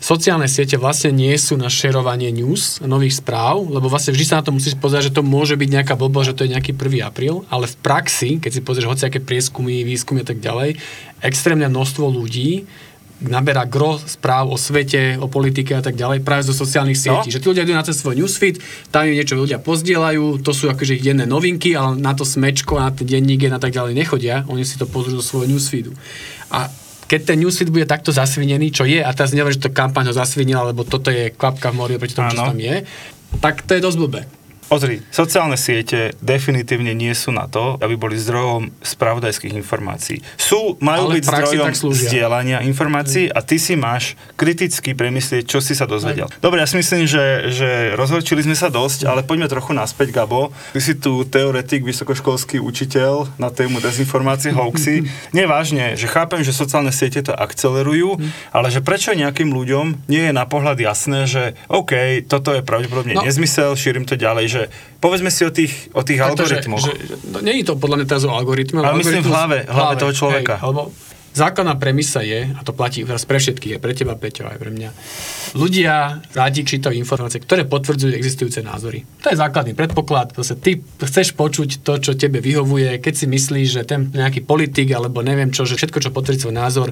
sociálne 0.00 0.48
siete 0.48 0.80
vlastne 0.80 1.12
nie 1.12 1.36
sú 1.36 1.60
na 1.60 1.68
šerovanie 1.68 2.32
news, 2.32 2.80
nových 2.80 3.20
správ, 3.20 3.68
lebo 3.68 3.86
vlastne 3.92 4.16
vždy 4.16 4.24
sa 4.24 4.40
na 4.40 4.44
to 4.48 4.56
musíš 4.56 4.74
pozrieť, 4.80 5.12
že 5.12 5.16
to 5.20 5.22
môže 5.22 5.54
byť 5.54 5.68
nejaká 5.68 5.94
blbosť, 5.94 6.32
že 6.32 6.36
to 6.40 6.44
je 6.48 6.52
nejaký 6.56 6.72
1. 6.72 7.04
apríl, 7.04 7.44
ale 7.52 7.68
v 7.68 7.76
praxi, 7.84 8.40
keď 8.40 8.50
si 8.50 8.64
pozrieš 8.64 8.88
hociaké 8.88 9.20
prieskumy, 9.20 9.84
výskumy 9.84 10.24
a 10.24 10.28
tak 10.32 10.40
ďalej, 10.40 10.80
extrémne 11.20 11.68
množstvo 11.68 12.08
ľudí 12.08 12.64
naberá 13.20 13.68
gro 13.68 14.00
správ 14.00 14.48
o 14.48 14.56
svete, 14.56 15.20
o 15.20 15.28
politike 15.28 15.76
a 15.76 15.84
tak 15.84 15.92
ďalej 15.92 16.24
práve 16.24 16.48
zo 16.48 16.56
sociálnych 16.56 16.96
no. 16.96 17.04
sietí. 17.04 17.28
No. 17.28 17.34
Že 17.36 17.40
tí 17.44 17.48
ľudia 17.52 17.64
idú 17.68 17.74
na 17.76 17.84
ten 17.84 17.92
svoj 17.92 18.16
newsfeed, 18.16 18.56
tam 18.88 19.04
im 19.04 19.12
niečo 19.12 19.36
ľudia 19.36 19.60
pozdielajú, 19.60 20.40
to 20.40 20.52
sú 20.56 20.72
akože 20.72 20.96
ich 20.96 21.04
denné 21.04 21.28
novinky, 21.28 21.76
ale 21.76 22.00
na 22.00 22.16
to 22.16 22.24
smečko, 22.24 22.80
na 22.80 22.88
ten 22.88 23.04
denník 23.04 23.52
a 23.52 23.60
tak 23.60 23.76
ďalej 23.76 23.92
nechodia, 23.92 24.48
oni 24.48 24.64
si 24.64 24.80
to 24.80 24.88
pozrú 24.88 25.20
do 25.20 25.24
svojho 25.24 25.52
newsfeedu. 25.52 25.92
A 26.48 26.72
keď 27.10 27.34
ten 27.34 27.42
newsfeed 27.42 27.74
bude 27.74 27.90
takto 27.90 28.14
zasvinený, 28.14 28.70
čo 28.70 28.86
je, 28.86 29.02
a 29.02 29.10
teraz 29.10 29.34
neviem, 29.34 29.50
že 29.50 29.66
to 29.66 29.74
kampaň 29.74 30.08
ho 30.08 30.14
zasvinila, 30.14 30.62
lebo 30.62 30.86
toto 30.86 31.10
je 31.10 31.34
kvapka 31.34 31.74
v 31.74 31.78
mori 31.82 31.94
ano. 31.98 32.06
čo 32.06 32.46
tam 32.54 32.54
je, 32.54 32.86
tak 33.42 33.66
to 33.66 33.74
je 33.74 33.82
dosť 33.82 33.98
blbé. 33.98 34.22
Pozri, 34.70 35.02
sociálne 35.10 35.58
siete 35.58 36.14
definitívne 36.22 36.94
nie 36.94 37.10
sú 37.10 37.34
na 37.34 37.50
to, 37.50 37.74
aby 37.82 37.98
boli 37.98 38.14
zdrojom 38.14 38.70
spravodajských 38.86 39.58
informácií. 39.58 40.22
Sú, 40.38 40.78
majú 40.78 41.10
Ale 41.10 41.18
byť 41.18 41.24
zdrojom 41.26 41.74
zdieľania 41.90 42.62
informácií 42.62 43.26
a 43.34 43.42
ty 43.42 43.58
si 43.58 43.74
máš 43.74 44.14
kriticky 44.38 44.94
premyslieť, 44.94 45.42
čo 45.42 45.58
si 45.58 45.74
sa 45.74 45.90
dozvedel. 45.90 46.30
Aj. 46.30 46.38
Dobre, 46.38 46.62
ja 46.62 46.70
si 46.70 46.78
myslím, 46.78 47.02
že, 47.10 47.50
že 47.50 47.98
rozhorčili 47.98 48.46
sme 48.46 48.54
sa 48.54 48.70
dosť, 48.70 49.10
ale 49.10 49.26
poďme 49.26 49.50
trochu 49.50 49.74
naspäť, 49.74 50.14
Gabo. 50.14 50.54
Ty 50.70 50.78
si 50.78 50.94
tu 50.94 51.26
teoretik, 51.26 51.82
vysokoškolský 51.82 52.62
učiteľ 52.62 53.42
na 53.42 53.50
tému 53.50 53.82
dezinformácie, 53.82 54.54
hoaxy. 54.54 55.02
Nevážne, 55.34 55.98
že 55.98 56.06
chápem, 56.06 56.46
že 56.46 56.54
sociálne 56.54 56.94
siete 56.94 57.26
to 57.26 57.34
akcelerujú, 57.34 58.22
ale 58.54 58.70
že 58.70 58.78
prečo 58.78 59.18
nejakým 59.18 59.50
ľuďom 59.50 60.06
nie 60.06 60.30
je 60.30 60.32
na 60.32 60.46
pohľad 60.46 60.78
jasné, 60.78 61.26
že 61.26 61.58
OK, 61.66 62.22
toto 62.30 62.54
je 62.54 62.62
pravdepodobne 62.62 63.18
no. 63.18 63.26
nezmysel, 63.26 63.74
šírim 63.74 64.06
to 64.06 64.14
ďalej, 64.14 64.46
že 64.46 64.59
že 64.60 64.68
povedzme 65.00 65.32
si 65.32 65.42
o 65.48 65.50
tých, 65.50 65.88
o 65.96 66.04
tých 66.04 66.20
algoritmoch. 66.20 66.84
Že, 66.84 66.92
že, 66.92 67.14
no, 67.32 67.38
nie 67.40 67.64
je 67.64 67.64
to 67.64 67.80
podľa 67.80 67.96
mňa 68.04 68.06
teraz 68.06 68.22
o 68.28 68.32
algoritme. 68.36 68.84
Ale 68.84 69.00
myslím 69.00 69.24
v 69.24 69.30
hlave, 69.32 69.58
v 69.64 69.72
hlave 69.72 69.94
toho 69.96 70.12
človeka. 70.12 70.60
Hej, 70.60 70.64
alebo 70.68 70.92
základná 71.30 71.78
premisa 71.78 72.26
je, 72.26 72.50
a 72.50 72.60
to 72.66 72.74
platí 72.74 73.06
teraz 73.06 73.22
pre 73.22 73.38
všetkých, 73.38 73.78
aj 73.78 73.80
pre 73.82 73.94
teba, 73.94 74.18
Peťo, 74.18 74.50
aj 74.50 74.58
pre 74.58 74.70
mňa, 74.74 74.90
ľudia 75.54 76.26
rádi 76.34 76.66
čítajú 76.66 76.94
informácie, 76.98 77.38
ktoré 77.42 77.66
potvrdzujú 77.66 78.10
existujúce 78.14 78.60
názory. 78.66 79.06
To 79.22 79.30
je 79.30 79.38
základný 79.38 79.78
predpoklad. 79.78 80.34
Proste 80.34 80.58
ty 80.58 80.82
chceš 80.82 81.38
počuť 81.38 81.86
to, 81.86 82.02
čo 82.02 82.18
tebe 82.18 82.42
vyhovuje, 82.42 82.98
keď 82.98 83.14
si 83.14 83.26
myslíš, 83.30 83.68
že 83.70 83.82
ten 83.86 84.10
nejaký 84.10 84.42
politik 84.42 84.90
alebo 84.90 85.22
neviem 85.22 85.54
čo, 85.54 85.62
že 85.62 85.78
všetko, 85.78 85.98
čo 86.02 86.10
potvrdí 86.14 86.42
svoj 86.42 86.56
názor, 86.58 86.88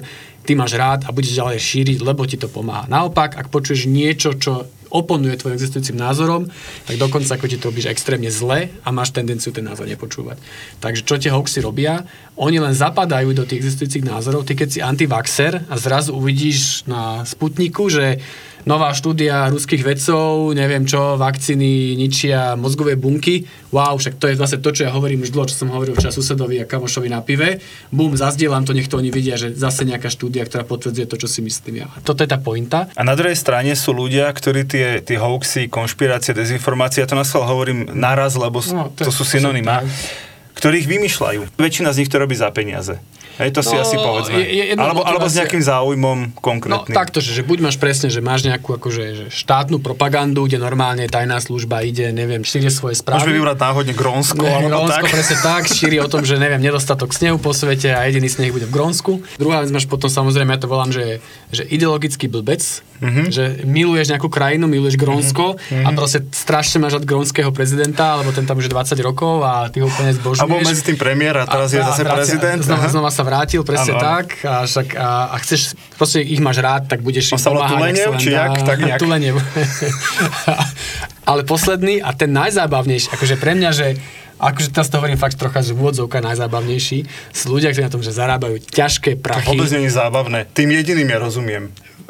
ty 0.47 0.55
máš 0.55 0.79
rád 0.79 1.03
a 1.07 1.11
budeš 1.11 1.35
ďalej 1.35 1.59
šíriť, 1.59 1.97
lebo 1.99 2.23
ti 2.23 2.39
to 2.39 2.47
pomáha. 2.47 2.87
Naopak, 2.87 3.35
ak 3.35 3.51
počuješ 3.51 3.91
niečo, 3.91 4.39
čo 4.39 4.71
oponuje 4.89 5.37
tvojim 5.37 5.57
existujúcim 5.57 5.97
názorom, 5.97 6.49
tak 6.85 6.95
dokonca 6.97 7.37
ako 7.37 7.45
ti 7.45 7.57
to 7.57 7.69
robíš 7.69 7.89
extrémne 7.89 8.29
zle 8.33 8.73
a 8.81 8.89
máš 8.89 9.13
tendenciu 9.13 9.53
ten 9.53 9.65
názor 9.65 9.85
nepočúvať. 9.85 10.37
Takže 10.81 11.01
čo 11.05 11.15
tie 11.21 11.33
hoaxy 11.33 11.61
robia? 11.61 12.05
Oni 12.37 12.57
len 12.57 12.73
zapadajú 12.73 13.33
do 13.37 13.45
tých 13.45 13.65
existujúcich 13.65 14.05
názorov. 14.05 14.45
Ty 14.49 14.57
keď 14.57 14.69
si 14.69 14.79
antivaxer 14.81 15.65
a 15.69 15.75
zrazu 15.77 16.17
uvidíš 16.17 16.83
na 16.89 17.23
Sputniku, 17.23 17.87
že 17.87 18.21
nová 18.67 18.91
štúdia 18.91 19.47
ruských 19.47 19.83
vedcov, 19.85 20.51
neviem 20.51 20.83
čo, 20.83 21.15
vakcíny 21.15 21.95
ničia 21.95 22.55
mozgové 22.59 22.99
bunky. 22.99 23.47
Wow, 23.71 24.01
však 24.01 24.17
to 24.17 24.27
je 24.27 24.35
zase 24.35 24.57
to, 24.59 24.69
čo 24.73 24.87
ja 24.87 24.91
hovorím 24.91 25.23
už 25.23 25.31
dlho, 25.31 25.47
čo 25.47 25.55
som 25.55 25.69
hovoril 25.71 25.95
včas 25.95 26.17
susedovi 26.17 26.59
a 26.59 26.65
kamošovi 26.65 27.07
na 27.07 27.21
pive. 27.23 27.61
Bum, 27.93 28.17
zazdielam 28.17 28.65
to, 28.65 28.73
nech 28.75 28.89
to 28.89 28.99
oni 28.99 29.13
vidia, 29.13 29.37
že 29.37 29.53
zase 29.53 29.85
nejaká 29.85 30.09
štúdia, 30.11 30.43
ktorá 30.43 30.65
potvrdzuje 30.65 31.05
to, 31.07 31.15
čo 31.15 31.27
si 31.29 31.39
myslím 31.45 31.85
ja. 31.85 31.87
Toto 32.03 32.25
je 32.25 32.29
tá 32.29 32.41
pointa. 32.41 32.89
A 32.97 33.05
na 33.05 33.13
druhej 33.13 33.37
strane 33.37 33.71
sú 33.77 33.93
ľudia, 33.93 34.27
ktorí 34.33 34.65
tie, 34.65 34.99
tie 35.05 35.17
hoaxy, 35.21 35.69
konšpirácie, 35.69 36.33
dezinformácie, 36.33 37.05
ja 37.05 37.07
to 37.07 37.15
na 37.15 37.25
hovorím 37.25 37.87
naraz, 37.93 38.35
lebo 38.35 38.59
no, 38.73 38.91
to, 38.93 39.07
to 39.07 39.11
sú 39.13 39.23
synonymá, 39.23 39.85
ktorých 40.57 40.85
vymýšľajú. 40.89 41.55
Väčšina 41.55 41.93
z 41.95 42.03
nich 42.03 42.11
to 42.11 42.19
robí 42.19 42.35
za 42.35 42.49
peniaze. 42.51 42.99
Hej, 43.39 43.49
to 43.51 43.61
si 43.61 43.71
No, 43.71 43.81
asi 43.81 43.95
povedzme. 43.95 44.35
je- 44.37 44.75
alebo, 44.75 44.99
alebo 45.01 45.23
s 45.23 45.33
nejakým 45.33 45.59
záujmom 45.59 46.17
No 46.29 46.37
konkrétnym. 46.37 46.91
takto, 46.91 47.17
že, 47.17 47.31
že 47.31 47.41
buď 47.41 47.57
máš 47.61 47.75
presne, 47.75 48.07
že 48.07 48.19
máš 48.19 48.43
nejakú 48.43 48.75
akože, 48.75 49.03
že 49.15 49.25
štátnu 49.29 49.79
propagandu, 49.79 50.43
kde 50.43 50.57
normálne 50.57 51.05
tajná 51.05 51.39
služba 51.39 51.79
ide, 51.81 52.11
neviem, 52.11 52.41
šíri 52.41 52.67
svoje 52.67 52.95
správy. 52.95 53.23
Môžeme 53.23 53.39
vybrať 53.39 53.57
náhodne 53.57 53.93
Grónsko, 53.93 54.39
Ne, 54.39 54.51
alebo 54.53 54.67
Grónsko, 54.69 54.99
tak. 55.01 55.09
presne 55.09 55.35
tak, 55.37 55.63
šíri 55.65 55.97
o 55.97 56.05
tom, 56.05 56.21
že 56.21 56.35
neviem, 56.35 56.59
nedostatok 56.59 57.09
snehu 57.09 57.35
po 57.35 57.49
svete 57.49 57.89
a 57.89 58.03
jediný 58.03 58.27
sneh 58.27 58.51
bude 58.51 58.63
v 58.63 58.71
Grónsku. 58.71 59.23
Druhá 59.35 59.59
vec 59.59 59.71
máš 59.71 59.87
potom 59.87 60.07
samozrejme, 60.07 60.51
ja 60.51 60.59
to 60.59 60.67
volám, 60.67 60.89
že, 60.89 61.23
že 61.47 61.63
ideologický 61.63 62.27
blbec, 62.27 62.59
mm-hmm. 62.99 63.25
že 63.31 63.43
miluješ 63.63 64.11
nejakú 64.11 64.27
krajinu, 64.27 64.67
miluješ 64.67 64.95
Grónsko 64.95 65.55
mm-hmm. 65.55 65.85
a 65.85 65.89
proste 65.91 66.19
strašne 66.29 66.83
máš 66.83 66.99
rád 66.99 67.07
grónskeho 67.07 67.49
prezidenta, 67.49 68.19
alebo 68.19 68.31
ten 68.31 68.43
tam 68.43 68.59
už 68.59 68.67
je 68.67 68.73
20 68.75 68.99
rokov 69.01 69.41
a 69.43 69.67
ty 69.71 69.81
ho 69.81 69.87
úplne 69.87 70.13
zbožňuješ. 70.15 70.43
A 70.43 70.51
bol 70.51 70.61
medzi 70.61 70.83
tým 70.83 70.97
premiér 70.99 71.41
a 71.41 71.45
teraz 71.47 71.71
je 71.71 71.81
zase 71.81 72.03
vrácia- 72.03 72.15
prezident. 72.37 72.59
Znova, 72.59 72.83
Aha. 72.83 72.91
znova 72.91 73.09
sa 73.11 73.23
vrátil, 73.23 73.61
presne 73.63 73.93
áno. 73.95 74.03
tak. 74.03 74.25
A, 74.43 74.67
však, 74.67 74.87
a, 74.95 75.09
a 75.31 75.35
chceš, 75.41 75.73
proste 75.95 76.19
ich 76.21 76.39
máš 76.43 76.59
rád, 76.61 76.87
tak 76.91 76.99
budeš 77.01 77.33
im 77.33 77.39
pomáhať, 77.39 77.75
Tulenev, 77.75 78.11
či 78.19 78.29
jak? 78.35 78.51
Tak 78.61 78.77
nejak. 78.87 78.99
Tulenev. 78.99 79.35
Ale 81.29 81.45
posledný 81.45 82.01
a 82.01 82.09
ten 82.13 82.33
najzábavnejší, 82.33 83.13
akože 83.13 83.35
pre 83.37 83.53
mňa, 83.53 83.69
že 83.69 83.87
akože 84.39 84.71
teraz 84.71 84.87
to 84.87 84.97
hovorím 84.97 85.19
fakt 85.19 85.35
trocha 85.35 85.59
z 85.59 85.75
úvodzovka 85.75 86.23
najzábavnejší, 86.23 87.03
sú 87.35 87.45
ľudia, 87.51 87.75
ktorí 87.75 87.83
na 87.85 87.93
tom, 87.93 87.99
že 88.01 88.15
zarábajú 88.15 88.63
ťažké 88.71 89.19
To 89.19 89.21
prachy. 89.21 89.51
vôbec 89.51 89.69
nie 89.75 89.91
je 89.91 89.93
zábavné. 89.93 90.47
Tým 90.55 90.71
jediným 90.71 91.11
ja 91.11 91.19
rozumiem. 91.19 91.69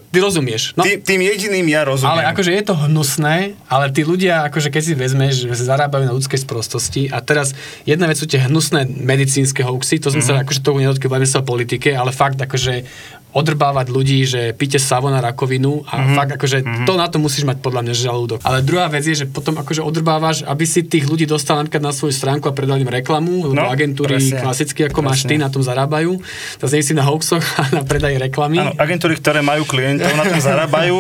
Ty 0.10 0.26
rozumieš. 0.26 0.74
No, 0.74 0.82
Tým, 0.82 1.06
tým 1.06 1.22
jediným 1.22 1.70
ja 1.70 1.86
rozumiem. 1.86 2.10
ale 2.18 2.22
akože 2.34 2.50
je 2.50 2.64
to 2.66 2.74
hnusné, 2.74 3.54
ale 3.70 3.94
tí 3.94 4.02
ľudia, 4.02 4.42
akože 4.50 4.74
keď 4.74 4.82
si 4.82 4.94
vezmeš, 4.98 5.34
že 5.46 5.54
sa 5.54 5.78
zarábajú 5.78 6.10
na 6.10 6.18
ľudskej 6.18 6.42
sprostosti 6.42 7.14
a 7.14 7.22
teraz 7.22 7.54
jedna 7.86 8.10
vec 8.10 8.18
sú 8.18 8.26
tie 8.26 8.42
hnusné 8.42 8.90
medicínske 8.90 9.62
hoaxy, 9.62 10.02
to 10.02 10.10
sme 10.10 10.26
mm-hmm. 10.26 10.42
sa 10.42 10.42
akože 10.42 10.66
toho 10.66 10.82
nedotkli, 10.82 11.06
bavíme 11.14 11.30
sa 11.30 11.42
o 11.42 11.46
politike, 11.46 11.94
ale 11.94 12.10
fakt 12.10 12.42
akože 12.42 12.90
odrbávať 13.30 13.94
ľudí, 13.94 14.26
že 14.26 14.58
píte 14.58 14.82
savo 14.82 15.14
na 15.14 15.22
rakovinu 15.22 15.86
a 15.86 16.02
mm-hmm. 16.02 16.16
fakt 16.18 16.32
akože 16.34 16.58
mm-hmm. 16.66 16.88
to 16.90 16.94
na 16.98 17.06
to 17.06 17.22
musíš 17.22 17.46
mať 17.46 17.62
podľa 17.62 17.82
mňa 17.86 17.94
žalúdok. 17.94 18.40
Ale 18.42 18.66
druhá 18.66 18.90
vec 18.90 19.06
je, 19.06 19.22
že 19.22 19.26
potom 19.30 19.54
akože 19.62 19.86
odrbávaš, 19.86 20.42
aby 20.50 20.66
si 20.66 20.82
tých 20.82 21.06
ľudí 21.06 21.30
dostal 21.30 21.62
napríklad 21.62 21.86
na 21.86 21.94
svoju 21.94 22.10
stránku 22.10 22.50
a 22.50 22.54
predal 22.58 22.82
im 22.82 22.90
reklamu, 22.90 23.46
lebo 23.46 23.54
No, 23.54 23.70
agentúry 23.70 24.18
presne. 24.18 24.42
klasicky 24.42 24.82
ako 24.90 25.00
máš 25.06 25.30
ty, 25.30 25.38
Presne. 25.38 25.46
na 25.46 25.50
tom 25.54 25.62
zarábajú. 25.62 26.18
Teraz 26.58 26.72
nie 26.74 26.82
si 26.82 26.94
na 26.98 27.06
hoaxoch 27.06 27.46
a 27.62 27.70
na 27.70 27.82
predaji 27.86 28.18
reklamy. 28.18 28.66
Áno, 28.66 28.74
agentúry, 28.82 29.14
ktoré 29.22 29.46
majú 29.46 29.62
klientov, 29.70 30.10
na 30.18 30.26
tom 30.26 30.42
zarábajú. 30.42 30.96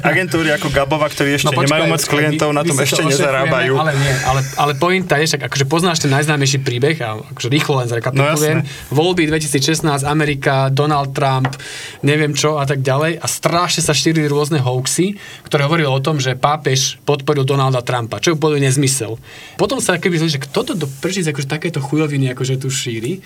Agentúry 0.00 0.56
ako 0.56 0.72
Gabova, 0.72 1.04
ktorí 1.12 1.36
ešte 1.36 1.52
počkaj, 1.52 1.68
nemajú 1.68 1.84
moc 1.92 2.02
klientov, 2.06 2.48
my- 2.48 2.56
na 2.56 2.62
tom 2.64 2.76
ešte 2.80 3.04
to 3.04 3.12
nezarábajú. 3.12 3.72
Ale 3.76 3.92
nie, 3.92 4.14
ale, 4.24 4.40
ale 4.56 4.72
pointa 4.80 5.20
je, 5.20 5.28
však 5.36 5.52
akože 5.52 5.64
poznáš 5.68 6.00
ten 6.00 6.08
najznámejší 6.16 6.64
príbeh 6.64 6.96
a 7.04 7.20
akože 7.20 7.48
rýchlo 7.52 7.84
len 7.84 7.92
zrekapitulujem. 7.92 8.58
No 8.64 8.94
Voľby 8.94 9.28
2016, 9.28 9.84
Amerika, 10.08 10.72
Donald 10.72 11.12
Trump, 11.12 11.52
neviem 12.02 12.32
čo 12.36 12.60
a 12.60 12.64
tak 12.64 12.80
ďalej 12.84 13.18
a 13.20 13.26
strašne 13.26 13.82
sa 13.84 13.96
šírili 13.96 14.26
rôzne 14.28 14.60
hoaxy, 14.60 15.16
ktoré 15.46 15.66
hovorili 15.66 15.88
o 15.88 16.02
tom, 16.02 16.18
že 16.18 16.38
pápež 16.38 16.98
podporil 17.02 17.46
Donalda 17.46 17.84
Trumpa, 17.84 18.20
čo 18.20 18.32
je 18.32 18.36
úplne 18.38 18.64
nezmysel. 18.64 19.16
Potom 19.60 19.78
sa 19.78 19.98
keby 19.98 20.16
že 20.24 20.40
kto 20.40 20.60
to 20.64 20.72
do 20.74 20.86
prčic 21.00 21.28
akože 21.28 21.50
takéto 21.50 21.82
chujoviny 21.82 22.32
akože 22.32 22.60
tu 22.60 22.72
šíri. 22.72 23.20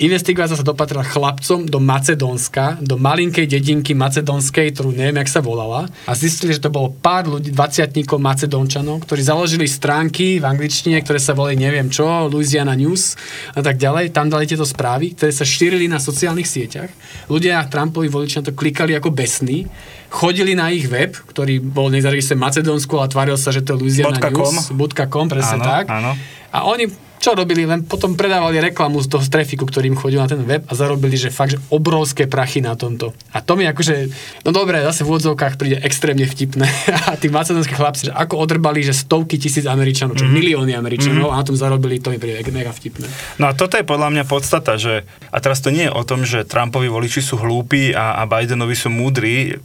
Investigácia 0.00 0.56
sa 0.56 0.64
dopatrila 0.64 1.04
chlapcom 1.04 1.68
do 1.68 1.76
Macedónska, 1.76 2.80
do 2.80 2.96
malinkej 2.96 3.44
dedinky 3.44 3.92
macedónskej, 3.92 4.72
ktorú 4.72 4.96
neviem, 4.96 5.20
jak 5.20 5.28
sa 5.28 5.44
volala. 5.44 5.92
A 6.08 6.16
zistili, 6.16 6.56
že 6.56 6.64
to 6.64 6.72
bolo 6.72 6.88
pár 6.88 7.28
ľudí, 7.28 7.52
20 7.52 8.00
macedónčanov, 8.16 9.04
ktorí 9.04 9.20
založili 9.20 9.68
stránky 9.68 10.40
v 10.40 10.48
angličtine, 10.48 10.96
ktoré 11.04 11.20
sa 11.20 11.36
volali 11.36 11.60
neviem 11.60 11.92
čo, 11.92 12.08
Louisiana 12.32 12.72
News 12.72 13.12
a 13.52 13.60
tak 13.60 13.76
ďalej. 13.76 14.16
Tam 14.16 14.32
dali 14.32 14.48
tieto 14.48 14.64
správy, 14.64 15.12
ktoré 15.12 15.36
sa 15.36 15.44
šírili 15.44 15.84
na 15.84 16.00
sociálnych 16.00 16.48
sieťach. 16.48 16.88
Ľudia 17.28 17.60
Trumpovi 17.68 18.08
voliči 18.08 18.40
na 18.40 18.48
to 18.48 18.56
klikali 18.56 18.96
ako 18.96 19.12
besní, 19.12 19.68
chodili 20.08 20.56
na 20.56 20.72
ich 20.72 20.88
web, 20.88 21.12
ktorý 21.12 21.60
bol 21.60 21.92
nezaregistrovaný 21.92 22.40
v 22.40 22.46
Macedónsku, 22.48 22.92
ale 22.96 23.12
tváril 23.12 23.36
sa, 23.36 23.52
že 23.52 23.60
to 23.60 23.76
je 23.76 23.84
Louisiana. 23.84 24.16
News. 24.16 24.72
.com, 25.12 25.28
presne 25.28 25.60
Áno, 25.60 25.64
tak. 25.68 25.84
áno. 25.92 26.16
A 26.56 26.64
oni 26.64 27.09
čo 27.20 27.36
robili? 27.36 27.68
Len 27.68 27.84
potom 27.84 28.16
predávali 28.16 28.64
reklamu 28.64 29.04
z 29.04 29.12
toho 29.12 29.20
trafiku, 29.28 29.68
ktorým 29.68 29.92
chodil 29.92 30.16
na 30.16 30.26
ten 30.26 30.40
web 30.40 30.64
a 30.64 30.72
zarobili, 30.72 31.20
že 31.20 31.28
fakt, 31.28 31.52
že 31.52 31.60
obrovské 31.68 32.24
prachy 32.24 32.64
na 32.64 32.72
tomto. 32.80 33.12
A 33.36 33.44
to 33.44 33.60
mi 33.60 33.68
akože, 33.68 34.08
no 34.48 34.56
dobre, 34.56 34.80
zase 34.80 35.04
v 35.04 35.20
odzovkách 35.20 35.60
príde 35.60 35.76
extrémne 35.84 36.24
vtipné. 36.24 36.64
A 37.10 37.20
tí 37.20 37.28
macedónsky 37.28 37.76
chlapci, 37.76 38.08
že 38.08 38.12
ako 38.16 38.40
odrbali, 38.40 38.80
že 38.80 38.96
stovky 38.96 39.36
tisíc 39.36 39.68
Američanov, 39.68 40.16
čo 40.16 40.24
mm. 40.24 40.32
milióny 40.32 40.72
Američanov 40.72 41.28
mm. 41.28 41.32
a 41.34 41.40
na 41.42 41.44
tom 41.44 41.56
zarobili, 41.58 42.00
to 42.00 42.08
mi 42.08 42.16
príde 42.16 42.40
mega 42.54 42.72
vtipné. 42.72 43.04
No 43.36 43.50
a 43.50 43.52
toto 43.52 43.76
je 43.76 43.84
podľa 43.84 44.08
mňa 44.14 44.24
podstata, 44.24 44.80
že 44.80 45.04
a 45.28 45.38
teraz 45.42 45.60
to 45.60 45.74
nie 45.74 45.90
je 45.90 45.92
o 45.92 46.02
tom, 46.06 46.24
že 46.24 46.48
Trumpovi 46.48 46.88
voliči 46.88 47.20
sú 47.20 47.36
hlúpi 47.36 47.92
a, 47.92 48.22
a 48.22 48.24
Bidenovi 48.24 48.78
sú 48.78 48.88
múdri. 48.88 49.60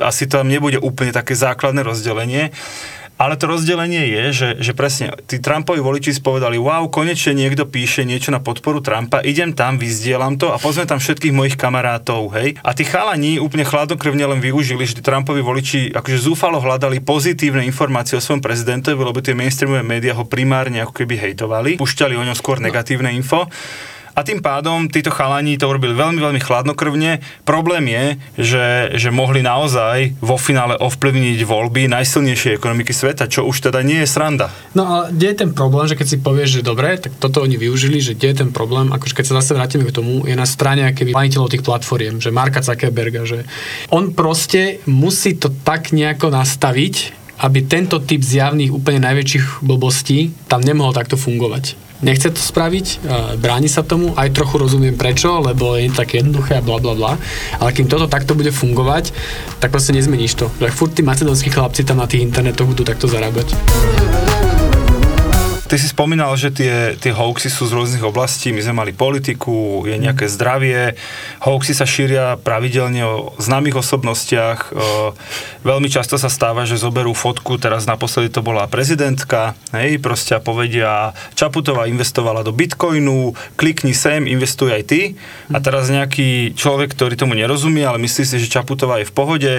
Asi 0.00 0.30
tam 0.30 0.48
nebude 0.48 0.80
úplne 0.80 1.12
také 1.12 1.36
základné 1.36 1.82
rozdelenie. 1.84 2.54
Ale 3.16 3.40
to 3.40 3.48
rozdelenie 3.48 4.12
je, 4.12 4.24
že, 4.32 4.48
že 4.60 4.72
presne 4.76 5.08
tí 5.24 5.40
Trumpovi 5.40 5.80
voliči 5.80 6.12
si 6.12 6.20
povedali, 6.20 6.60
wow, 6.60 6.84
konečne 6.92 7.32
niekto 7.32 7.64
píše 7.64 8.04
niečo 8.04 8.28
na 8.28 8.44
podporu 8.44 8.84
Trumpa, 8.84 9.24
idem 9.24 9.56
tam, 9.56 9.80
vyzdielam 9.80 10.36
to 10.36 10.52
a 10.52 10.60
pozvem 10.60 10.84
tam 10.84 11.00
všetkých 11.00 11.32
mojich 11.32 11.56
kamarátov, 11.56 12.28
hej. 12.36 12.60
A 12.60 12.76
tí 12.76 12.84
chalani 12.84 13.40
úplne 13.40 13.64
chladnokrvne 13.64 14.20
len 14.20 14.40
využili, 14.44 14.84
že 14.84 15.00
tí 15.00 15.02
Trumpovi 15.02 15.40
voliči 15.40 15.96
akože 15.96 16.18
zúfalo 16.28 16.60
hľadali 16.60 17.00
pozitívne 17.00 17.64
informácie 17.64 18.20
o 18.20 18.24
svojom 18.24 18.44
prezidentovi, 18.44 19.00
lebo 19.00 19.24
tie 19.24 19.32
mainstreamové 19.32 19.80
médiá 19.80 20.12
ho 20.12 20.28
primárne 20.28 20.84
ako 20.84 20.92
keby 20.92 21.16
hejtovali, 21.16 21.80
pušťali 21.80 22.14
o 22.20 22.26
ňom 22.28 22.36
skôr 22.36 22.60
negatívne 22.60 23.16
info. 23.16 23.48
A 24.16 24.24
tým 24.24 24.40
pádom 24.40 24.88
títo 24.88 25.12
chalani 25.12 25.60
to 25.60 25.68
urobili 25.68 25.92
veľmi, 25.92 26.16
veľmi 26.16 26.40
chladnokrvne. 26.40 27.20
Problém 27.44 27.84
je, 27.84 28.04
že, 28.40 28.66
že 28.96 29.08
mohli 29.12 29.44
naozaj 29.44 30.16
vo 30.24 30.40
finále 30.40 30.72
ovplyvniť 30.80 31.44
voľby 31.44 31.84
najsilnejšej 31.92 32.56
ekonomiky 32.56 32.96
sveta, 32.96 33.28
čo 33.28 33.44
už 33.44 33.68
teda 33.68 33.84
nie 33.84 34.00
je 34.00 34.08
sranda. 34.08 34.48
No 34.72 34.88
a 34.88 34.96
kde 35.12 35.36
je 35.36 35.40
ten 35.44 35.52
problém, 35.52 35.84
že 35.84 36.00
keď 36.00 36.06
si 36.08 36.16
povieš, 36.16 36.48
že 36.48 36.62
dobre, 36.64 36.96
tak 36.96 37.12
toto 37.20 37.44
oni 37.44 37.60
využili, 37.60 38.00
že 38.00 38.16
kde 38.16 38.32
je 38.32 38.36
ten 38.40 38.50
problém, 38.56 38.88
akože 38.88 39.20
keď 39.20 39.24
sa 39.28 39.36
zase 39.44 39.52
vrátime 39.52 39.84
k 39.84 39.92
tomu, 39.92 40.24
je 40.24 40.32
na 40.32 40.48
strane 40.48 40.88
keby 40.96 41.12
majiteľov 41.12 41.52
tých 41.52 41.66
platformiem, 41.68 42.16
že 42.16 42.32
Marka 42.32 42.64
Zuckerberga, 42.64 43.28
že 43.28 43.44
on 43.92 44.16
proste 44.16 44.80
musí 44.88 45.36
to 45.36 45.52
tak 45.52 45.92
nejako 45.92 46.32
nastaviť, 46.32 47.12
aby 47.44 47.68
tento 47.68 48.00
typ 48.00 48.24
zjavných 48.24 48.72
úplne 48.72 49.04
najväčších 49.04 49.60
blbostí 49.60 50.32
tam 50.48 50.64
nemohol 50.64 50.96
takto 50.96 51.20
fungovať. 51.20 51.85
Nechce 52.04 52.28
to 52.28 52.36
spraviť, 52.36 53.08
bráni 53.40 53.72
sa 53.72 53.80
tomu, 53.80 54.12
aj 54.20 54.36
trochu 54.36 54.60
rozumiem 54.60 55.00
prečo, 55.00 55.40
lebo 55.40 55.80
je 55.80 55.88
také 55.88 56.20
jednoduché 56.20 56.60
a 56.60 56.62
bla 56.64 56.76
bla 56.76 56.92
bla. 56.92 57.12
Ale 57.56 57.72
kým 57.72 57.88
toto 57.88 58.04
takto 58.04 58.36
bude 58.36 58.52
fungovať, 58.52 59.16
tak 59.64 59.72
proste 59.72 59.96
nezmeníš 59.96 60.36
to. 60.36 60.46
Furt 60.76 60.92
tí 60.92 61.00
macedónsky 61.00 61.48
chlapci 61.48 61.88
tam 61.88 62.04
na 62.04 62.06
tých 62.10 62.20
internetoch 62.20 62.68
budú 62.68 62.84
takto 62.84 63.08
zarábať. 63.08 63.56
Ty 65.66 65.82
si 65.82 65.90
spomínal, 65.90 66.30
že 66.38 66.54
tie, 66.54 66.94
tie 66.94 67.10
hoaxy 67.10 67.50
sú 67.50 67.66
z 67.66 67.74
rôznych 67.74 68.06
oblastí, 68.06 68.54
my 68.54 68.62
sme 68.62 68.86
mali 68.86 68.92
politiku, 68.94 69.82
je 69.82 69.98
nejaké 69.98 70.30
zdravie, 70.30 70.94
hoaxy 71.42 71.74
sa 71.74 71.82
šíria 71.82 72.38
pravidelne 72.38 73.02
o 73.02 73.34
známych 73.42 73.74
osobnostiach, 73.74 74.70
e, 74.70 74.72
veľmi 75.66 75.90
často 75.90 76.22
sa 76.22 76.30
stáva, 76.30 76.70
že 76.70 76.78
zoberú 76.78 77.18
fotku, 77.18 77.58
teraz 77.58 77.82
naposledy 77.82 78.30
to 78.30 78.46
bola 78.46 78.70
prezidentka, 78.70 79.58
hej, 79.74 79.98
proste 79.98 80.38
a 80.38 80.40
povedia, 80.40 81.10
Čaputová 81.34 81.90
investovala 81.90 82.46
do 82.46 82.54
bitcoinu, 82.54 83.34
klikni 83.58 83.90
sem, 83.90 84.30
investuj 84.30 84.70
aj 84.70 84.82
ty. 84.86 85.00
A 85.50 85.58
teraz 85.58 85.90
nejaký 85.90 86.54
človek, 86.54 86.94
ktorý 86.94 87.18
tomu 87.18 87.34
nerozumie, 87.34 87.82
ale 87.82 87.98
myslí 88.06 88.22
si, 88.22 88.38
že 88.38 88.54
Čaputová 88.54 89.02
je 89.02 89.10
v 89.10 89.16
pohode, 89.18 89.52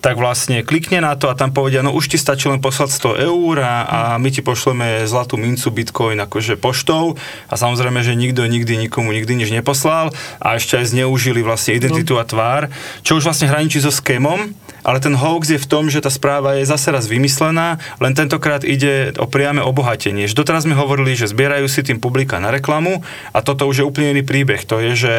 tak 0.00 0.16
vlastne 0.16 0.64
klikne 0.64 1.04
na 1.04 1.20
to 1.20 1.28
a 1.28 1.36
tam 1.36 1.52
povedia, 1.52 1.84
no 1.84 1.92
už 1.92 2.08
ti 2.08 2.16
stačí 2.16 2.48
len 2.48 2.64
poslať 2.64 3.20
100 3.20 3.28
eur 3.28 3.54
a, 3.60 3.76
a 3.84 4.00
my 4.16 4.32
ti 4.32 4.40
pošleme 4.40 5.04
zlatú 5.04 5.36
mincu 5.50 5.66
bitcoin 5.74 6.18
akože 6.22 6.54
poštou. 6.54 7.18
A 7.50 7.54
samozrejme, 7.58 8.06
že 8.06 8.14
nikto 8.14 8.46
nikdy 8.46 8.86
nikomu 8.86 9.10
nikdy 9.10 9.34
nič 9.34 9.50
neposlal 9.50 10.14
a 10.38 10.54
ešte 10.54 10.78
aj 10.78 10.94
zneužili 10.94 11.42
vlastne 11.42 11.74
identitu 11.74 12.14
a 12.16 12.24
tvár, 12.24 12.70
čo 13.02 13.18
už 13.18 13.26
vlastne 13.26 13.50
hraničí 13.50 13.82
so 13.82 13.90
skémom, 13.90 14.54
ale 14.84 14.98
ten 15.00 15.14
hoax 15.16 15.54
je 15.54 15.60
v 15.60 15.68
tom, 15.68 15.88
že 15.88 16.00
tá 16.00 16.08
správa 16.12 16.56
je 16.56 16.64
zase 16.68 16.88
raz 16.92 17.06
vymyslená, 17.06 17.80
len 18.00 18.12
tentokrát 18.16 18.64
ide 18.64 19.12
o 19.20 19.26
priame 19.28 19.60
obohatenie. 19.64 20.28
Že 20.28 20.44
doteraz 20.44 20.64
sme 20.64 20.76
hovorili, 20.76 21.16
že 21.16 21.30
zbierajú 21.30 21.66
si 21.68 21.84
tým 21.84 22.00
publika 22.00 22.40
na 22.40 22.52
reklamu 22.52 23.02
a 23.32 23.38
toto 23.40 23.68
už 23.68 23.82
je 23.82 23.84
úplne 23.84 24.16
iný 24.16 24.22
príbeh. 24.24 24.64
To 24.68 24.80
je, 24.80 24.92
že, 24.96 25.14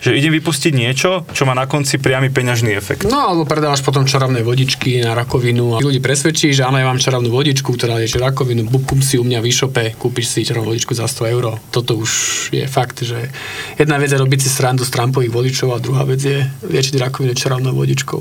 že 0.00 0.16
idem 0.16 0.32
vypustiť 0.36 0.72
niečo, 0.72 1.24
čo 1.32 1.42
má 1.48 1.56
na 1.56 1.64
konci 1.68 1.98
priamy 2.00 2.28
peňažný 2.32 2.72
efekt. 2.76 3.08
No 3.08 3.32
alebo 3.32 3.48
predávaš 3.48 3.80
potom 3.80 4.04
čarovné 4.04 4.44
vodičky 4.44 5.00
na 5.02 5.16
rakovinu 5.16 5.76
a 5.76 5.82
ľudí 5.82 6.00
presvedčí, 6.00 6.52
že 6.52 6.64
áno, 6.64 6.80
ja 6.80 6.86
mám 6.86 7.00
čarovnú 7.00 7.32
vodičku, 7.32 7.74
ktorá 7.74 7.98
lieči 8.00 8.20
rakovinu, 8.20 8.68
bu- 8.68 8.84
kúp 8.84 9.00
si 9.00 9.16
u 9.16 9.24
mňa 9.24 9.38
v 9.40 9.46
e-shope, 9.48 9.84
kúpiš 9.96 10.26
si 10.32 10.46
čarovnú 10.46 10.76
vodičku 10.76 10.92
za 10.92 11.08
100 11.08 11.34
eur. 11.34 11.58
Toto 11.72 11.96
už 11.96 12.10
je 12.52 12.64
fakt, 12.68 13.02
že 13.02 13.32
jedna 13.80 13.96
vec 13.96 14.12
je 14.12 14.18
robiť 14.20 14.40
si 14.44 14.50
srandu 14.52 14.84
z 14.84 14.92
Trumpových 14.92 15.32
vodičov 15.32 15.68
a 15.74 15.82
druhá 15.82 16.04
vec 16.04 16.20
je 16.20 16.44
liečiť 16.66 17.00
rakovinu 17.00 17.34
čarovnou 17.34 17.72
vodičkou. 17.74 18.20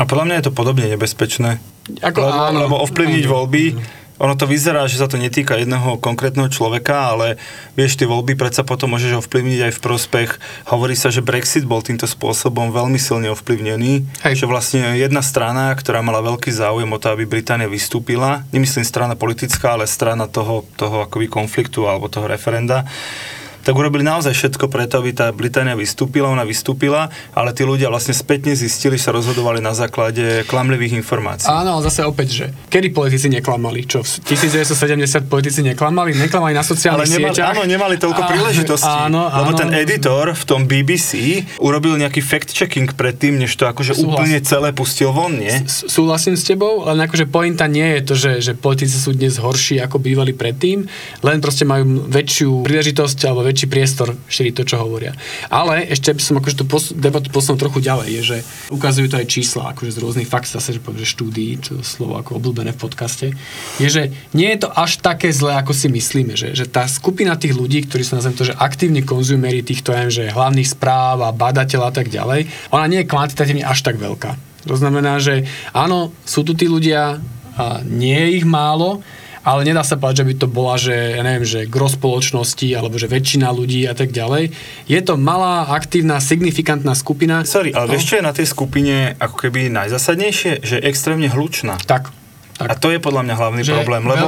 A 0.00 0.08
podľa 0.08 0.24
mňa 0.24 0.36
je 0.40 0.46
to 0.48 0.56
podobne 0.56 0.88
nebezpečné. 0.88 1.60
Ako 2.00 2.18
lebo, 2.24 2.32
áno, 2.32 2.58
lebo 2.64 2.76
ovplyvniť 2.80 3.24
áno. 3.28 3.32
voľby, 3.36 3.64
ono 4.22 4.38
to 4.38 4.46
vyzerá, 4.46 4.86
že 4.86 5.02
sa 5.02 5.10
to 5.10 5.18
netýka 5.18 5.58
jedného 5.58 5.98
konkrétneho 5.98 6.46
človeka, 6.46 7.10
ale 7.10 7.42
vieš, 7.74 7.98
tie 7.98 8.06
voľby 8.06 8.38
predsa 8.38 8.62
potom 8.62 8.94
môžeš 8.94 9.18
ovplyvniť 9.18 9.66
aj 9.66 9.72
v 9.74 9.82
prospech. 9.82 10.30
Hovorí 10.70 10.94
sa, 10.94 11.10
že 11.10 11.26
Brexit 11.26 11.66
bol 11.66 11.82
týmto 11.82 12.06
spôsobom 12.06 12.70
veľmi 12.70 13.02
silne 13.02 13.34
ovplyvnený, 13.34 14.06
Hej. 14.22 14.44
že 14.44 14.46
vlastne 14.46 14.94
jedna 14.94 15.26
strana, 15.26 15.74
ktorá 15.74 16.06
mala 16.06 16.22
veľký 16.22 16.54
záujem 16.54 16.86
o 16.86 17.00
to, 17.02 17.10
aby 17.10 17.26
Británia 17.26 17.66
vystúpila, 17.66 18.46
nemyslím 18.54 18.86
strana 18.86 19.18
politická, 19.18 19.74
ale 19.74 19.90
strana 19.90 20.30
toho, 20.30 20.70
toho 20.78 21.02
akoby 21.02 21.26
konfliktu 21.26 21.90
alebo 21.90 22.06
toho 22.06 22.30
referenda, 22.30 22.86
tak 23.62 23.72
urobili 23.72 24.02
naozaj 24.02 24.30
všetko 24.30 24.66
preto, 24.66 24.98
aby 24.98 25.10
tá 25.10 25.30
Británia 25.30 25.72
vystúpila, 25.72 26.26
ona 26.26 26.42
vystúpila, 26.42 27.06
ale 27.30 27.50
tí 27.50 27.62
ľudia 27.62 27.86
vlastne 27.86 28.12
spätne 28.12 28.52
zistili, 28.52 28.94
že 28.94 29.06
sa 29.06 29.12
rozhodovali 29.12 29.58
na 29.58 29.72
základe 29.72 30.42
klamlivých 30.44 30.94
informácií. 30.96 31.46
Áno, 31.46 31.78
ale 31.78 31.82
zase 31.84 32.02
opäť, 32.02 32.28
že 32.28 32.46
kedy 32.68 32.90
politici 32.90 33.26
neklamali? 33.28 33.82
Čo, 33.82 34.02
v 34.02 34.10
1970 34.28 35.26
politici 35.26 35.62
neklamali? 35.62 36.12
Neklamali 36.12 36.52
na 36.52 36.60
Ale 36.60 36.68
sociálnych 36.68 37.08
nemali, 37.08 37.32
sieťach? 37.32 37.52
áno, 37.52 37.62
nemali 37.62 37.94
toľko 37.96 38.20
príležitostí. 38.24 38.88
Áno, 38.88 39.26
lebo 39.26 39.50
áno. 39.52 39.58
ten 39.58 39.70
editor 39.72 40.32
v 40.32 40.44
tom 40.44 40.60
BBC 40.64 41.10
urobil 41.58 41.94
nejaký 41.96 42.18
fact-checking 42.18 42.92
predtým, 42.92 43.38
než 43.38 43.54
to 43.54 43.64
akože 43.64 43.94
Súhlas. 43.94 44.18
úplne 44.18 44.38
celé 44.42 44.70
pustil 44.70 45.08
von, 45.08 45.32
nie? 45.32 45.52
S- 45.62 45.86
Súhlasím 45.86 46.34
s 46.34 46.42
tebou, 46.42 46.82
len 46.82 46.98
akože 46.98 47.28
pointa 47.28 47.66
nie 47.66 47.86
je 47.96 48.00
to, 48.02 48.14
že, 48.14 48.32
že 48.40 48.52
politici 48.52 48.96
sú 48.96 49.12
dnes 49.12 49.38
horší, 49.38 49.78
ako 49.78 49.98
bývali 49.98 50.32
predtým, 50.32 50.84
len 51.20 51.36
proste 51.38 51.62
majú 51.62 51.84
väčšiu 52.08 52.64
príležitosť 52.64 53.18
alebo 53.24 53.51
väčší 53.52 53.68
priestor 53.68 54.16
šíriť 54.32 54.54
to, 54.56 54.64
čo 54.64 54.80
hovoria. 54.80 55.12
Ale 55.52 55.84
ešte 55.92 56.16
by 56.16 56.22
som 56.24 56.40
akože 56.40 56.56
tú 56.56 56.64
pos- 56.64 56.96
debatu 56.96 57.28
posunul 57.28 57.60
trochu 57.60 57.84
ďalej, 57.84 58.08
je, 58.08 58.22
že 58.24 58.38
ukazujú 58.72 59.12
to 59.12 59.20
aj 59.20 59.26
čísla, 59.28 59.76
akože 59.76 59.92
z 59.92 59.98
rôznych 60.00 60.28
fakt, 60.28 60.48
zase, 60.48 60.74
že 60.74 60.80
poviem, 60.80 61.04
že 61.04 61.12
štúdií, 61.12 61.60
čo 61.60 61.84
slovo 61.84 62.16
ako 62.16 62.40
obľúbené 62.40 62.72
v 62.72 62.80
podcaste, 62.80 63.26
je, 63.76 63.88
že 63.92 64.08
nie 64.32 64.48
je 64.56 64.64
to 64.64 64.68
až 64.72 64.98
také 65.04 65.28
zlé, 65.28 65.60
ako 65.60 65.76
si 65.76 65.92
myslíme, 65.92 66.32
že, 66.32 66.56
že 66.56 66.64
tá 66.64 66.88
skupina 66.88 67.36
tých 67.36 67.52
ľudí, 67.52 67.84
ktorí 67.84 68.02
sú 68.02 68.16
nazvem 68.16 68.34
to, 68.34 68.48
že 68.48 68.56
aktívni 68.56 69.04
konzumeri 69.04 69.60
týchto, 69.60 69.92
ja 69.92 70.08
že 70.08 70.32
hlavných 70.32 70.72
správ 70.72 71.20
a 71.20 71.30
badateľ 71.36 71.80
a 71.88 71.92
tak 71.92 72.08
ďalej, 72.08 72.48
ona 72.72 72.88
nie 72.88 73.04
je 73.04 73.10
kvantitatívne 73.12 73.68
až 73.68 73.84
tak 73.84 74.00
veľká. 74.00 74.34
To 74.66 74.78
znamená, 74.78 75.18
že 75.18 75.44
áno, 75.74 76.14
sú 76.22 76.46
tu 76.46 76.54
tí 76.54 76.70
ľudia, 76.70 77.18
a 77.52 77.84
nie 77.84 78.16
je 78.16 78.28
ich 78.40 78.46
málo, 78.48 79.04
ale 79.42 79.62
nedá 79.62 79.82
sa 79.82 79.94
povedať, 79.94 80.22
že 80.22 80.28
by 80.28 80.34
to 80.36 80.46
bola, 80.46 80.74
že, 80.76 80.94
ja 81.14 81.22
neviem, 81.22 81.42
že 81.42 81.66
gro 81.66 81.86
spoločnosti, 81.86 82.66
alebo 82.72 82.94
že 82.94 83.06
väčšina 83.06 83.50
ľudí 83.50 83.82
a 83.84 83.92
tak 83.92 84.10
ďalej. 84.10 84.54
Je 84.86 85.00
to 85.02 85.14
malá, 85.14 85.66
aktívna, 85.68 86.18
signifikantná 86.18 86.94
skupina. 86.94 87.42
Sorry, 87.42 87.70
ale 87.70 87.86
No. 87.86 87.92
vieš, 87.92 88.06
čo 88.06 88.16
je 88.16 88.24
na 88.24 88.30
tej 88.30 88.46
skupine 88.46 89.18
ako 89.18 89.36
keby 89.40 89.66
najzasadnejšie? 89.68 90.62
Že 90.62 90.74
je 90.78 90.86
extrémne 90.86 91.26
hlučná. 91.26 91.76
Tak, 91.82 92.14
tak. 92.64 92.70
A 92.70 92.74
to 92.78 92.88
je 92.94 92.98
podľa 93.02 93.22
mňa 93.26 93.34
hlavný 93.34 93.62
Že 93.62 93.72
problém, 93.76 94.02
lebo, 94.06 94.26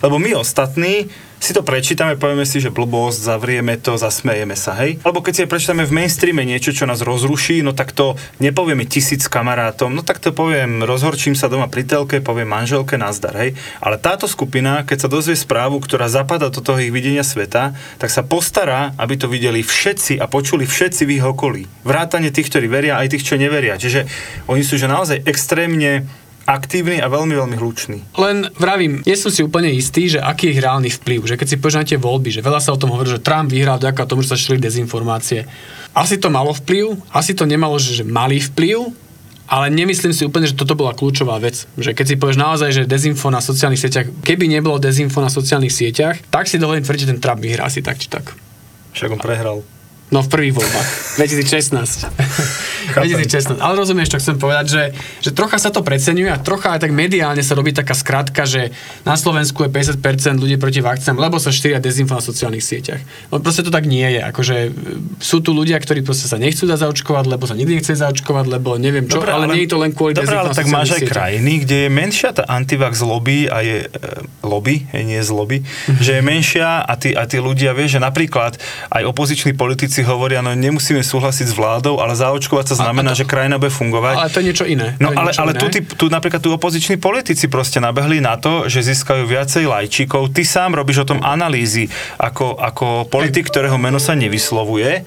lebo 0.00 0.16
my 0.20 0.30
ostatní 0.36 1.08
si 1.42 1.50
to 1.50 1.66
prečítame, 1.66 2.14
povieme 2.14 2.46
si, 2.46 2.62
že 2.62 2.70
blbosť, 2.70 3.18
zavrieme 3.18 3.74
to, 3.74 3.98
zasmejeme 3.98 4.54
sa, 4.54 4.78
hej? 4.78 5.02
Alebo 5.02 5.26
keď 5.26 5.32
si 5.34 5.50
prečítame 5.50 5.82
v 5.82 5.90
mainstreame 5.90 6.46
niečo, 6.46 6.70
čo 6.70 6.86
nás 6.86 7.02
rozruší, 7.02 7.66
no 7.66 7.74
tak 7.74 7.90
to 7.90 8.14
nepovieme 8.38 8.86
tisíc 8.86 9.26
kamarátom, 9.26 9.90
no 9.90 10.06
tak 10.06 10.22
to 10.22 10.30
poviem, 10.30 10.86
rozhorčím 10.86 11.34
sa 11.34 11.50
doma 11.50 11.66
pri 11.66 11.82
telke, 11.82 12.22
poviem 12.22 12.46
manželke, 12.46 12.94
nazdar, 12.94 13.34
hej? 13.34 13.58
Ale 13.82 13.98
táto 13.98 14.30
skupina, 14.30 14.86
keď 14.86 15.02
sa 15.02 15.08
dozvie 15.10 15.34
správu, 15.34 15.82
ktorá 15.82 16.06
zapadá 16.06 16.46
do 16.46 16.62
toho 16.62 16.78
ich 16.78 16.94
videnia 16.94 17.26
sveta, 17.26 17.74
tak 17.98 18.14
sa 18.14 18.22
postará, 18.22 18.94
aby 18.94 19.18
to 19.18 19.26
videli 19.26 19.66
všetci 19.66 20.22
a 20.22 20.30
počuli 20.30 20.62
všetci 20.62 21.02
v 21.10 21.18
ich 21.18 21.26
okolí. 21.26 21.66
Vrátane 21.82 22.30
tých, 22.30 22.54
ktorí 22.54 22.70
veria, 22.70 23.02
aj 23.02 23.18
tých, 23.18 23.26
čo 23.26 23.34
neveria. 23.34 23.74
Čiže 23.74 24.06
oni 24.46 24.62
sú 24.62 24.78
že 24.78 24.86
naozaj 24.86 25.26
extrémne 25.26 26.06
aktívny 26.46 26.98
a 26.98 27.06
veľmi, 27.06 27.34
veľmi 27.34 27.56
hlučný. 27.58 27.98
Len 28.18 28.50
vravím, 28.58 29.02
nie 29.06 29.16
som 29.18 29.30
si 29.30 29.42
úplne 29.42 29.70
istý, 29.70 30.10
že 30.10 30.18
aký 30.18 30.50
je 30.50 30.52
ich 30.58 30.62
reálny 30.62 30.90
vplyv. 30.90 31.28
Že 31.28 31.38
keď 31.38 31.48
si 31.48 31.56
tie 31.60 31.98
voľby, 31.98 32.30
že 32.34 32.44
veľa 32.44 32.60
sa 32.60 32.74
o 32.74 32.80
tom 32.80 32.92
hovorí, 32.94 33.10
že 33.10 33.22
Trump 33.22 33.50
vyhral 33.50 33.78
vďaka 33.78 34.06
tomu, 34.06 34.26
že 34.26 34.34
sa 34.34 34.38
šli 34.38 34.58
dezinformácie. 34.58 35.46
Asi 35.92 36.16
to 36.18 36.32
malo 36.32 36.56
vplyv, 36.56 36.98
asi 37.12 37.36
to 37.36 37.44
nemalo, 37.44 37.76
že, 37.76 38.02
že 38.02 38.04
malý 38.04 38.40
vplyv, 38.40 38.90
ale 39.52 39.68
nemyslím 39.68 40.16
si 40.16 40.24
úplne, 40.24 40.48
že 40.48 40.56
toto 40.56 40.72
bola 40.72 40.96
kľúčová 40.96 41.36
vec. 41.36 41.68
Že 41.76 41.92
keď 41.92 42.06
si 42.08 42.16
povieš 42.16 42.38
naozaj, 42.40 42.70
že 42.72 42.82
dezinfo 42.88 43.28
na 43.28 43.44
sociálnych 43.44 43.84
sieťach, 43.84 44.08
keby 44.24 44.48
nebolo 44.48 44.80
dezinfo 44.80 45.20
na 45.20 45.28
sociálnych 45.28 45.74
sieťach, 45.74 46.24
tak 46.32 46.48
si 46.48 46.56
dovolím 46.56 46.80
tvrdiť, 46.80 47.04
že 47.04 47.10
ten 47.12 47.20
Trump 47.20 47.44
vyhrá 47.44 47.68
asi 47.68 47.84
tak 47.84 48.00
či 48.00 48.08
tak. 48.08 48.32
Však 48.96 49.12
on 49.12 49.20
prehral. 49.20 49.60
No 50.12 50.20
v 50.20 50.28
prvých 50.28 50.54
voľbách. 50.60 50.88
2016. 51.20 52.08
2016. 52.92 53.60
Ale 53.60 53.74
rozumieš, 53.76 54.12
čo 54.12 54.18
chcem 54.20 54.36
povedať, 54.36 54.66
že, 54.68 54.82
že 55.24 55.30
trocha 55.32 55.56
sa 55.56 55.72
to 55.72 55.80
preceňuje 55.80 56.28
a 56.28 56.36
trocha 56.36 56.76
aj 56.76 56.84
tak 56.84 56.92
mediálne 56.92 57.40
sa 57.40 57.56
robí 57.56 57.72
taká 57.72 57.96
skratka, 57.96 58.44
že 58.44 58.76
na 59.08 59.16
Slovensku 59.16 59.64
je 59.64 59.70
50% 59.72 60.36
ľudí 60.36 60.60
proti 60.60 60.84
vakcínám, 60.84 61.16
lebo 61.16 61.40
sa 61.40 61.48
štyria 61.48 61.80
dezinfo 61.80 62.12
na 62.12 62.24
sociálnych 62.24 62.60
sieťach. 62.60 63.00
No 63.32 63.40
proste 63.40 63.64
to 63.64 63.72
tak 63.72 63.88
nie 63.88 64.04
je. 64.04 64.20
Akože 64.20 64.56
e, 64.68 64.70
sú 65.16 65.40
tu 65.40 65.56
ľudia, 65.56 65.80
ktorí 65.80 66.04
proste 66.04 66.28
sa 66.28 66.36
nechcú 66.36 66.68
dať 66.68 66.84
zaočkovať, 66.84 67.24
lebo 67.32 67.48
sa 67.48 67.56
nikdy 67.56 67.80
nechce 67.80 67.96
zaočkovať, 67.96 68.44
lebo 68.52 68.76
neviem 68.76 69.08
čo, 69.08 69.24
ale, 69.24 69.48
nie 69.48 69.64
je 69.64 69.70
to 69.72 69.78
len 69.80 69.96
kvôli 69.96 70.12
Dobre, 70.12 70.36
ale 70.36 70.52
tak 70.52 70.68
máš 70.68 70.92
aj 70.92 71.08
sieťach. 71.08 71.16
krajiny, 71.16 71.52
kde 71.64 71.76
je 71.86 71.88
menšia 71.88 72.30
tá 72.36 72.44
antivax 72.44 73.00
lobby 73.00 73.48
a 73.48 73.64
je 73.64 73.88
e, 73.88 73.88
lobby, 74.44 74.84
hej, 74.92 75.02
nie 75.08 75.20
z 75.24 75.30
lobby, 75.32 75.58
že 76.04 76.20
je 76.20 76.22
menšia 76.22 76.84
a 76.84 76.92
tí, 77.00 77.16
a 77.16 77.24
tí 77.24 77.40
ľudia, 77.40 77.72
vieš, 77.72 77.96
že 77.96 78.00
napríklad 78.02 78.60
aj 78.92 79.02
opoziční 79.08 79.56
politici 79.56 80.01
hovoria, 80.04 80.44
no 80.44 80.52
nemusíme 80.52 81.00
súhlasiť 81.00 81.46
s 81.50 81.54
vládou, 81.54 81.98
ale 81.98 82.14
zaočkovať 82.14 82.74
sa 82.74 82.86
znamená, 82.86 83.12
a 83.12 83.14
to- 83.16 83.24
že 83.24 83.30
krajina 83.30 83.56
bude 83.58 83.72
fungovať. 83.72 84.14
Ale 84.18 84.30
to 84.30 84.38
je 84.42 84.46
niečo 84.46 84.64
iné. 84.68 84.94
No 85.00 85.10
ale, 85.14 85.30
ale 85.34 85.52
iné. 85.54 85.60
tu, 85.60 85.66
tu 85.96 86.04
napríklad 86.12 86.42
tu 86.42 86.50
opoziční 86.52 86.96
politici 86.96 87.48
proste 87.48 87.80
nabehli 87.80 88.20
na 88.20 88.36
to, 88.36 88.68
že 88.68 88.82
získajú 88.82 89.26
viacej 89.26 89.64
lajčíkov. 89.66 90.30
Ty 90.34 90.42
sám 90.44 90.70
robíš 90.74 91.02
o 91.02 91.08
tom 91.08 91.20
analýzy 91.22 91.88
ako, 92.18 92.58
ako 92.58 92.86
politik, 93.08 93.48
ktorého 93.48 93.78
meno 93.80 93.98
sa 93.98 94.14
nevyslovuje, 94.14 95.02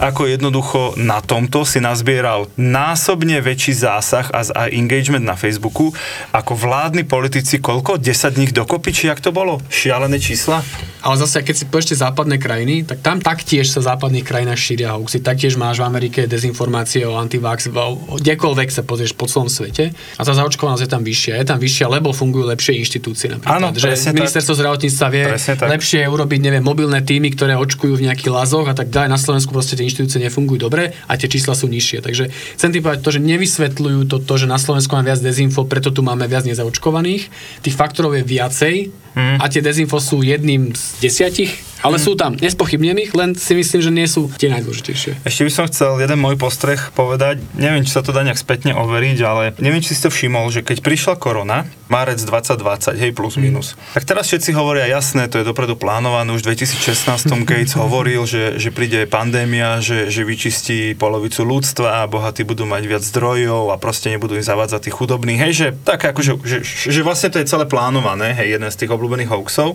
ako 0.00 0.32
jednoducho 0.32 0.96
na 0.96 1.20
tomto 1.20 1.68
si 1.68 1.76
nazbieral 1.76 2.48
násobne 2.56 3.36
väčší 3.44 3.76
zásah 3.76 4.32
a, 4.32 4.40
a 4.56 4.62
engagement 4.72 5.28
na 5.28 5.36
Facebooku 5.36 5.92
ako 6.32 6.56
vládni 6.56 7.04
politici, 7.04 7.60
koľko? 7.60 8.00
10 8.00 8.40
dní 8.40 8.48
dokopy, 8.48 8.90
či 8.96 9.12
jak 9.12 9.20
to 9.20 9.28
bolo? 9.28 9.60
Šialené 9.68 10.16
čísla? 10.16 10.64
Ale 11.00 11.16
zase, 11.16 11.40
keď 11.40 11.54
si 11.56 11.64
tie 11.68 11.96
západné 11.96 12.36
krajiny, 12.36 12.84
tak 12.84 13.00
tam 13.00 13.20
taktiež 13.20 13.72
sa 13.72 13.80
v 13.80 13.88
západných 13.88 14.24
krajinách 14.24 14.60
šíria 14.60 14.96
hoaxy. 14.96 15.24
Taktiež 15.24 15.56
máš 15.56 15.80
v 15.80 15.88
Amerike 15.88 16.28
dezinformácie 16.28 17.08
o 17.08 17.16
antivax, 17.16 17.72
kdekoľvek 18.20 18.68
sa 18.68 18.84
pozrieš 18.84 19.16
po 19.16 19.24
celom 19.24 19.48
svete. 19.48 19.96
A 20.16 20.22
tá 20.24 20.32
zaočkovanosť 20.36 20.84
je 20.84 20.90
tam 20.92 21.00
vyššia. 21.00 21.40
Je 21.40 21.46
tam 21.48 21.56
vyššia, 21.56 21.86
lebo 21.88 22.12
fungujú 22.12 22.44
lepšie 22.52 22.76
inštitúcie. 22.84 23.32
Napríklad. 23.32 23.56
Áno, 23.56 23.68
že 23.72 23.88
presne 23.88 24.12
tak. 24.12 24.18
ministerstvo 24.20 24.54
zdravotníctva 24.60 25.06
vie 25.08 25.24
lepšie 25.72 26.00
urobiť, 26.04 26.40
neviem, 26.44 26.64
mobilné 26.64 27.00
týmy, 27.00 27.32
ktoré 27.32 27.56
očkujú 27.56 27.96
v 27.96 28.12
nejakých 28.12 28.30
lazoch 28.32 28.68
a 28.68 28.76
tak 28.76 28.92
ďalej. 28.92 29.08
Na 29.08 29.20
Slovensku 29.20 29.56
proste 29.56 29.80
tie 29.80 29.88
inštitúcie 29.90 30.22
nefungujú 30.22 30.70
dobre 30.70 30.94
a 31.10 31.18
tie 31.18 31.26
čísla 31.26 31.58
sú 31.58 31.66
nižšie. 31.66 31.98
Takže 32.06 32.30
chcem 32.30 32.70
tým 32.70 32.82
povedať 32.86 33.02
to, 33.02 33.10
že 33.10 33.20
nevysvetľujú 33.20 34.00
to, 34.06 34.16
to, 34.22 34.34
že 34.38 34.46
na 34.46 34.56
Slovensku 34.56 34.94
máme 34.94 35.10
viac 35.10 35.18
dezinfo, 35.18 35.66
preto 35.66 35.90
tu 35.90 36.06
máme 36.06 36.30
viac 36.30 36.46
nezaočkovaných. 36.46 37.26
Tých 37.66 37.74
faktorov 37.74 38.14
je 38.14 38.22
viacej 38.22 38.76
Mhm. 39.10 39.42
a 39.42 39.44
tie 39.50 39.58
dezinfo 39.58 39.98
sú 39.98 40.22
jedným 40.22 40.70
z 40.70 40.82
desiatich, 41.02 41.50
ale 41.80 41.96
sú 41.96 42.16
tam 42.16 42.36
nespochybnených, 42.36 43.10
len 43.16 43.32
si 43.36 43.52
myslím, 43.56 43.80
že 43.80 43.90
nie 43.92 44.06
sú 44.08 44.28
tie 44.36 44.52
najdôležitejšie. 44.52 45.24
Ešte 45.24 45.42
by 45.46 45.52
som 45.52 45.64
chcel 45.68 45.96
jeden 46.00 46.18
môj 46.20 46.36
postreh 46.36 46.80
povedať. 46.92 47.40
Neviem, 47.56 47.84
či 47.84 47.96
sa 47.96 48.04
to 48.04 48.12
dá 48.12 48.20
nejak 48.20 48.40
spätne 48.40 48.76
overiť, 48.76 49.18
ale 49.24 49.44
neviem, 49.58 49.80
či 49.80 49.96
si 49.96 50.04
to 50.04 50.12
všimol, 50.12 50.52
že 50.52 50.60
keď 50.60 50.84
prišla 50.84 51.14
korona, 51.16 51.64
márec 51.90 52.22
2020, 52.22 53.00
hej, 53.02 53.10
plus 53.10 53.34
minus, 53.34 53.74
tak 53.96 54.06
teraz 54.06 54.30
všetci 54.30 54.54
hovoria, 54.54 54.86
jasné, 54.86 55.26
to 55.26 55.42
je 55.42 55.44
dopredu 55.44 55.74
plánované, 55.74 56.30
už 56.30 56.46
v 56.46 56.54
2016 56.54 57.34
Gates 57.50 57.74
hovoril, 57.74 58.22
že, 58.28 58.60
že 58.62 58.70
príde 58.70 59.08
pandémia, 59.10 59.82
že, 59.82 60.06
že 60.06 60.22
vyčistí 60.22 60.94
polovicu 60.94 61.42
ľudstva 61.42 62.06
a 62.06 62.08
bohatí 62.08 62.46
budú 62.46 62.62
mať 62.68 62.82
viac 62.86 63.02
zdrojov 63.02 63.74
a 63.74 63.76
proste 63.80 64.14
nebudú 64.14 64.38
im 64.38 64.44
zavádzať 64.44 64.86
tých 64.86 64.96
chudobných, 64.96 65.40
hej, 65.48 65.52
že 65.52 65.66
tak 65.82 66.04
akože, 66.06 66.38
že, 66.46 66.58
že 66.64 67.00
vlastne 67.02 67.34
to 67.34 67.42
je 67.42 67.50
celé 67.50 67.66
plánované, 67.66 68.38
hej, 68.38 68.54
jeden 68.54 68.70
z 68.70 68.78
tých 68.78 68.90
obľúbených 68.94 69.32
hoaxov. 69.34 69.74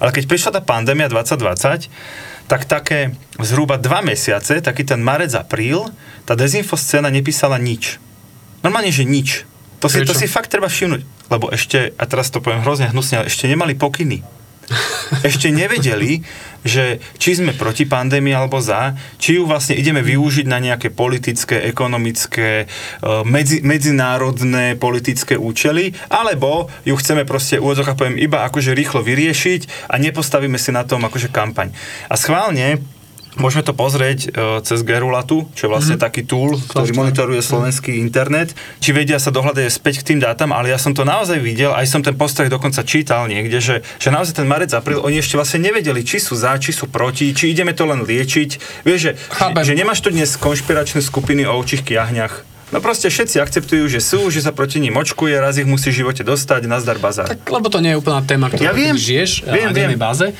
Ale 0.00 0.10
keď 0.16 0.24
prišla 0.24 0.50
tá 0.56 0.60
pandémia 0.64 1.12
2020, 1.24 1.88
tak 2.44 2.68
také 2.68 3.16
zhruba 3.40 3.80
dva 3.80 4.04
mesiace, 4.04 4.60
taký 4.60 4.84
ten 4.84 5.00
marec, 5.00 5.32
apríl, 5.32 5.88
tá 6.28 6.36
dezinfoscéna 6.36 7.08
nepísala 7.08 7.56
nič. 7.56 7.96
Normálne, 8.60 8.92
že 8.92 9.08
nič. 9.08 9.48
To 9.80 9.88
si, 9.88 10.00
to 10.04 10.16
si 10.16 10.24
fakt 10.28 10.48
treba 10.48 10.68
všimnúť. 10.68 11.04
Lebo 11.28 11.52
ešte, 11.52 11.92
a 11.96 12.04
teraz 12.04 12.28
to 12.32 12.40
poviem 12.40 12.64
hrozne 12.64 12.88
hnusne, 12.92 13.20
ale 13.20 13.28
ešte 13.28 13.48
nemali 13.48 13.76
pokyny. 13.76 14.24
Ešte 15.28 15.52
nevedeli, 15.52 16.24
že 16.64 16.98
či 17.20 17.36
sme 17.36 17.52
proti 17.52 17.84
pandémii 17.84 18.32
alebo 18.32 18.56
za, 18.56 18.96
či 19.20 19.36
ju 19.36 19.44
vlastne 19.44 19.76
ideme 19.76 20.00
využiť 20.00 20.48
na 20.48 20.56
nejaké 20.56 20.88
politické, 20.88 21.60
ekonomické, 21.68 22.64
e, 22.64 22.66
medzi, 23.28 23.60
medzinárodné 23.60 24.80
politické 24.80 25.36
účely, 25.36 25.92
alebo 26.08 26.72
ju 26.88 26.96
chceme 26.96 27.28
proste, 27.28 27.60
úvodzok 27.60 27.92
poviem, 27.94 28.16
iba 28.16 28.48
akože 28.48 28.72
rýchlo 28.72 29.04
vyriešiť 29.04 29.92
a 29.92 30.00
nepostavíme 30.00 30.56
si 30.56 30.72
na 30.72 30.88
tom 30.88 31.04
akože 31.04 31.28
kampaň. 31.28 31.68
A 32.08 32.16
schválne 32.16 32.80
Môžeme 33.34 33.66
to 33.66 33.74
pozrieť 33.74 34.18
e, 34.24 34.28
cez 34.62 34.86
Gerulatu, 34.86 35.50
čo 35.58 35.66
je 35.66 35.70
vlastne 35.70 35.98
mm-hmm. 35.98 36.06
taký 36.06 36.22
tool, 36.22 36.54
ktorý 36.70 36.94
monitoruje 36.94 37.42
slovenský 37.42 37.98
internet. 37.98 38.54
Či 38.78 38.94
vedia 38.94 39.18
sa 39.18 39.34
dohľadať 39.34 39.66
späť 39.74 40.06
k 40.06 40.14
tým 40.14 40.20
dátam, 40.22 40.54
ale 40.54 40.70
ja 40.70 40.78
som 40.78 40.94
to 40.94 41.02
naozaj 41.02 41.42
videl, 41.42 41.74
aj 41.74 41.90
som 41.90 41.98
ten 41.98 42.14
postreh 42.14 42.46
dokonca 42.46 42.86
čítal 42.86 43.26
niekde, 43.26 43.58
že, 43.58 43.76
že 43.98 44.08
naozaj 44.14 44.38
ten 44.38 44.46
marec, 44.46 44.70
apríl, 44.70 45.02
oni 45.02 45.18
ešte 45.18 45.34
vlastne 45.34 45.66
nevedeli, 45.66 46.06
či 46.06 46.22
sú 46.22 46.38
za, 46.38 46.54
či 46.62 46.70
sú 46.70 46.86
proti, 46.86 47.34
či 47.34 47.50
ideme 47.50 47.74
to 47.74 47.90
len 47.90 48.06
liečiť. 48.06 48.84
Vieš, 48.86 49.00
že, 49.02 49.12
Chápem. 49.34 49.66
že 49.66 49.74
nemáš 49.74 49.98
tu 49.98 50.14
dnes 50.14 50.30
konšpiračné 50.38 51.02
skupiny 51.02 51.42
o 51.42 51.58
ovčích 51.58 51.82
kiahňach. 51.82 52.53
No 52.74 52.82
proste 52.82 53.06
všetci 53.06 53.38
akceptujú, 53.38 53.86
že 53.86 54.02
sú, 54.02 54.26
že 54.28 54.42
sa 54.42 54.50
proti 54.50 54.82
ním 54.82 54.98
očkuje, 54.98 55.38
raz 55.38 55.54
ich 55.54 55.64
musí 55.64 55.88
v 55.88 56.02
živote 56.02 56.20
dostať, 56.20 56.66
nazdar 56.66 56.98
bazar. 56.98 57.30
Tak, 57.30 57.46
lebo 57.46 57.70
to 57.70 57.78
nie 57.78 57.94
je 57.94 58.02
úplná 58.02 58.18
téma, 58.20 58.50
ktorú 58.50 58.60
Ja 58.60 58.74
viem. 58.74 58.98
žiješ 58.98 59.46
Viem, 59.46 59.70
na 59.70 59.72
dennej 59.72 59.94
báze. 59.94 60.34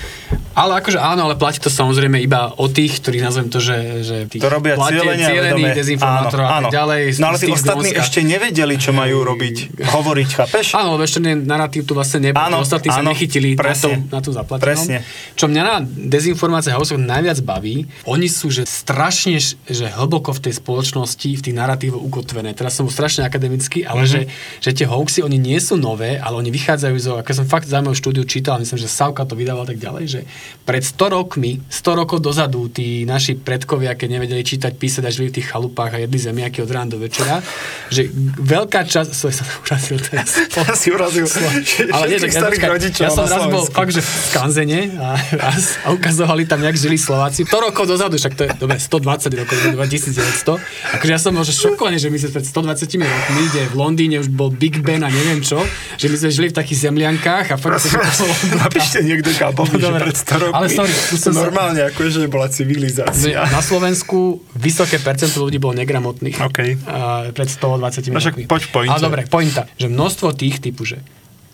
Ale 0.50 0.78
akože 0.78 0.98
áno, 0.98 1.26
ale 1.26 1.34
platí 1.34 1.58
to 1.58 1.66
samozrejme 1.66 2.14
iba 2.20 2.46
o 2.54 2.66
tých, 2.66 2.98
ktorých 2.98 3.22
nazvem 3.22 3.50
to, 3.50 3.58
že, 3.58 3.74
že 4.02 4.16
tých 4.28 4.38
To 4.38 4.46
robia 4.48 4.74
platie- 4.74 4.98
cieľenia 4.98 5.26
cielených 5.26 5.50
vedome. 5.66 5.78
dezinformátorov 5.78 6.46
a 6.46 6.50
tak 6.52 6.64
ďalej. 6.70 7.00
No 7.18 7.26
ale 7.26 7.36
tí 7.36 7.50
ostatní 7.50 7.90
Grónska. 7.90 8.02
ešte 8.02 8.20
nevedeli, 8.22 8.74
čo 8.78 8.90
majú 8.90 9.16
robiť, 9.24 9.56
hovoriť, 9.84 10.28
chápeš? 10.32 10.66
Áno, 10.74 10.94
lebo 10.94 11.02
ešte 11.02 11.18
narratív 11.22 11.82
tu 11.84 11.92
vlastne 11.92 12.18
nebol. 12.24 12.38
Áno, 12.40 12.62
Ostatní 12.62 12.86
sa 12.88 13.02
áno, 13.02 13.10
nechytili 13.10 13.54
presne. 13.54 13.74
na, 13.74 13.82
tom, 13.82 13.94
na 14.08 14.20
tom 14.20 14.32
zaplatenom. 14.32 14.62
Presne. 14.64 14.96
Čo 15.34 15.46
mňa 15.46 15.62
na 15.64 15.76
dezinformácie 15.82 16.70
houseoch 16.70 16.98
najviac 16.98 17.42
baví, 17.42 17.76
oni 18.06 18.26
sú 18.26 18.46
že 18.48 18.62
strašne 18.64 19.42
že 19.64 19.86
hlboko 19.90 20.30
v 20.30 20.40
tej 20.40 20.54
spoločnosti, 20.54 21.28
v 21.30 21.42
tých 21.42 21.56
narratívoch 21.56 21.98
ukotvené. 22.24 22.56
Teraz 22.56 22.72
som 22.80 22.88
strašne 22.88 23.28
akademický, 23.28 23.84
ale 23.84 24.02
Mhm. 24.02 24.08
mm-hmm. 24.08 24.24
že, 24.58 24.64
že 24.64 24.70
tie 24.72 24.87
hoaxy, 24.88 25.20
oni 25.20 25.37
nie 25.37 25.60
sú 25.60 25.76
nové, 25.76 26.16
ale 26.16 26.40
oni 26.40 26.48
vychádzajú 26.48 26.96
zo, 26.96 27.12
ako 27.20 27.30
som 27.37 27.46
fakt 27.46 27.68
zaujímavú 27.68 27.92
štúdiu 27.92 28.24
čítal, 28.24 28.56
myslím, 28.56 28.80
že 28.80 28.88
Savka 28.88 29.28
to 29.28 29.37
vydával 29.37 29.68
tak 29.68 29.76
ďalej, 29.76 30.04
že 30.08 30.20
pred 30.64 30.80
100 30.80 31.12
rokmi, 31.12 31.60
100 31.68 32.00
rokov 32.00 32.24
dozadu, 32.24 32.72
tí 32.72 33.04
naši 33.04 33.37
predkovia, 33.37 33.92
keď 33.92 34.08
nevedeli 34.16 34.40
čítať, 34.40 34.72
písať 34.72 35.02
a 35.04 35.10
žili 35.12 35.28
v 35.28 35.37
tých 35.40 35.52
chalupách 35.52 35.92
a 35.94 35.98
jedli 36.00 36.16
zemiaky 36.16 36.64
od 36.64 36.70
rána 36.72 36.96
do 36.96 36.98
večera, 37.02 37.44
že 37.92 38.08
veľká 38.40 38.88
časť, 38.88 39.10
sorry, 39.12 39.34
som 39.37 39.46
urazil 39.68 39.98
teraz. 40.00 40.28
Ja 40.54 40.72
si 40.72 40.88
urazil 40.88 41.26
Ale 41.94 42.04
nie, 42.08 42.18
tak 42.22 42.30
ja, 42.32 42.70
rodičov 42.70 43.02
ja 43.04 43.10
som 43.12 43.28
raz 43.28 43.44
bol 43.50 43.68
fakt, 43.68 43.92
že 43.92 44.00
v 44.00 44.10
Skanzene 44.32 44.80
a, 44.96 45.18
raz, 45.37 45.76
a 45.84 45.92
ukazovali 45.92 46.48
tam, 46.48 46.62
jak 46.62 46.76
žili 46.78 46.96
Slováci. 46.96 47.44
To 47.44 47.58
rokov 47.60 47.84
dozadu, 47.90 48.16
však 48.16 48.32
to 48.38 48.42
je 48.46 48.50
dobre, 48.56 48.78
120 48.80 49.28
rokov, 49.34 49.56
1900. 49.84 50.94
Akože 50.94 51.10
ja 51.10 51.20
som 51.20 51.34
bol 51.34 51.42
že 51.42 51.52
šokovaný, 51.52 51.98
že 51.98 52.08
my 52.14 52.20
sme 52.20 52.31
pred 52.31 52.44
120 52.44 52.70
rokmi, 53.03 53.42
kde 53.44 53.62
v 53.64 53.74
Londýne 53.74 54.16
už 54.16 54.31
bol 54.31 54.48
Big 54.48 54.79
Ben 54.79 55.03
a 55.03 55.11
neviem 55.11 55.40
čo, 55.40 55.59
že 55.94 56.07
my 56.07 56.16
sme 56.16 56.31
žili 56.31 56.46
v 56.48 56.57
takých 56.57 56.79
zemliankách 56.85 57.50
a 57.50 57.57
fakt, 57.57 57.83
že 57.83 57.90
bolo 57.92 58.35
Napíšte 58.64 58.98
niekto 59.00 59.35
Gabovi, 59.35 59.74
že 59.74 59.85
Dobre. 59.85 60.00
pred 60.05 60.16
100 60.16 60.40
rokmi. 60.40 60.55
Ale 60.55 60.66
sorry, 60.68 60.92
som 60.94 61.33
sa- 61.33 61.42
normálne 61.42 61.81
ako 61.83 62.00
že 62.07 62.27
bola 62.27 62.46
civilizácia. 62.46 63.42
Na 63.44 63.59
Slovensku 63.59 64.18
vysoké 64.55 64.96
percento 64.96 65.42
ľudí 65.42 65.59
bolo 65.59 65.74
negramotných. 65.74 66.38
OK. 66.38 66.59
A 66.87 66.98
pred 67.29 67.48
120 67.48 67.74
No 68.09 68.22
rokmi. 68.22 68.46
poď 68.46 68.62
v 68.62 68.70
pointe. 68.70 68.92
Ale 68.92 69.03
dobre, 69.03 69.20
pointa. 69.27 69.66
Že 69.74 69.90
množstvo 69.90 70.29
tých 70.33 70.62
typu, 70.62 70.87
že 70.87 71.03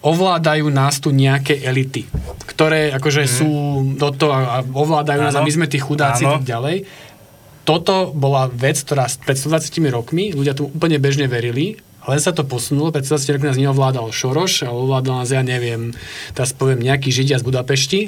ovládajú 0.00 0.66
nás 0.66 0.96
tu 0.96 1.10
nejaké 1.10 1.60
elity, 1.60 2.08
ktoré 2.46 2.88
akože 2.90 3.22
sú 3.26 3.48
do 3.94 4.08
toho 4.10 4.32
a 4.32 4.64
ovládajú 4.64 5.20
nás 5.20 5.36
a 5.36 5.44
my 5.44 5.52
sme 5.52 5.66
tí 5.66 5.76
chudáci 5.76 6.24
tak 6.24 6.40
ďalej. 6.42 6.88
Toto 7.64 8.10
bola 8.16 8.48
vec, 8.50 8.80
ktorá 8.80 9.06
pred 9.22 9.36
120 9.36 9.70
rokmi 9.92 10.32
ľudia 10.32 10.56
tu 10.56 10.68
úplne 10.72 10.96
bežne 10.96 11.28
verili, 11.28 11.78
ale 12.00 12.16
sa 12.16 12.32
to 12.32 12.48
posunulo, 12.48 12.88
pred 12.88 13.04
120 13.04 13.36
rokmi 13.36 13.46
nás 13.52 13.60
neovládal 13.60 14.08
Šoroš, 14.08 14.64
ale 14.64 14.78
ovládal 14.88 15.20
nás, 15.20 15.28
ja 15.28 15.44
neviem, 15.44 15.92
teraz 16.32 16.56
poviem 16.56 16.80
nejaký 16.80 17.12
Židia 17.12 17.36
z 17.36 17.44
Budapešti 17.44 18.00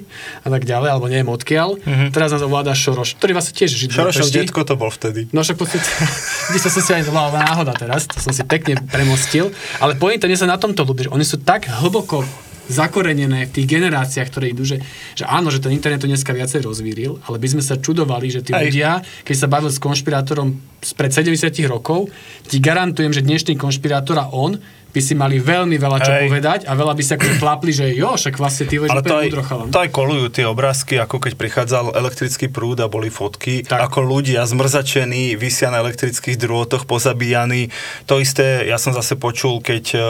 a 0.42 0.48
tak 0.48 0.64
ďalej, 0.64 0.88
alebo 0.96 1.12
neviem 1.12 1.28
odkiaľ. 1.28 1.76
Teraz 2.08 2.32
nás 2.32 2.40
ovláda 2.40 2.72
Šoroš, 2.72 3.20
ktorý 3.20 3.36
vlastne 3.36 3.52
tiež 3.52 3.68
žid 3.68 3.92
Šorošov 3.92 4.32
Budapešti. 4.32 4.40
detko 4.48 4.60
to 4.64 4.74
bol 4.80 4.88
vtedy. 4.88 5.28
No 5.36 5.44
však 5.44 5.60
podstate, 5.60 5.84
som 6.64 6.72
si 6.72 6.92
aj 6.92 7.04
to 7.04 7.12
bola 7.12 7.28
náhoda 7.36 7.76
teraz, 7.76 8.08
to 8.08 8.16
som 8.16 8.32
si 8.32 8.40
pekne 8.48 8.80
premostil, 8.88 9.52
ale 9.76 9.92
pointa, 10.00 10.24
mne 10.24 10.40
sa 10.40 10.48
na 10.48 10.56
tomto 10.56 10.88
ľúbi, 10.88 11.06
že 11.06 11.10
oni 11.12 11.24
sú 11.28 11.36
tak 11.44 11.68
hlboko 11.68 12.24
zakorenené 12.70 13.50
v 13.50 13.54
tých 13.54 13.66
generáciách, 13.66 14.28
ktoré 14.30 14.54
idú, 14.54 14.62
že, 14.62 14.78
že 15.18 15.26
áno, 15.26 15.50
že 15.50 15.58
ten 15.58 15.74
internet 15.74 16.02
to 16.02 16.10
dneska 16.10 16.30
viacej 16.30 16.62
rozvíril, 16.62 17.18
ale 17.26 17.36
by 17.42 17.48
sme 17.58 17.62
sa 17.62 17.78
čudovali, 17.78 18.30
že 18.30 18.46
tí 18.46 18.54
Hej. 18.54 18.70
ľudia, 18.70 18.90
keď 19.26 19.36
sa 19.36 19.50
bavil 19.50 19.70
s 19.70 19.82
konšpirátorom 19.82 20.54
spred 20.82 21.10
70 21.10 21.50
rokov, 21.66 22.10
ti 22.46 22.62
garantujem, 22.62 23.10
že 23.10 23.22
dnešný 23.26 23.54
konšpirátor 23.58 24.18
a 24.18 24.30
on 24.30 24.58
by 24.92 25.00
si 25.00 25.16
mali 25.16 25.40
veľmi 25.40 25.80
veľa 25.80 25.98
čo 26.04 26.12
Hej. 26.12 26.20
povedať 26.28 26.60
a 26.68 26.76
veľa 26.76 26.92
by 26.92 27.02
sa 27.02 27.16
akože 27.16 27.34
tlapli, 27.40 27.72
že 27.72 27.86
jo, 27.96 28.12
však 28.12 28.36
vlastne 28.36 28.68
ty 28.68 28.76
Ale 28.76 29.00
to 29.00 29.16
aj, 29.16 29.28
to 29.72 29.78
aj 29.80 29.90
kolujú 29.90 30.26
tie 30.28 30.44
obrázky, 30.44 31.00
ako 31.00 31.16
keď 31.16 31.32
prichádzal 31.40 31.96
elektrický 31.96 32.52
prúd 32.52 32.84
a 32.84 32.92
boli 32.92 33.08
fotky, 33.08 33.64
Tak. 33.64 33.88
ako 33.88 34.04
ľudia 34.04 34.44
zmrzačení, 34.44 35.32
vysia 35.40 35.72
na 35.72 35.80
elektrických 35.80 36.36
drôtoch, 36.36 36.84
pozabíjaní. 36.84 37.72
To 38.04 38.20
isté, 38.20 38.68
ja 38.68 38.76
som 38.76 38.92
zase 38.92 39.16
počul, 39.16 39.64
keď 39.64 39.84
e, 39.92 39.98
e, 39.98 40.02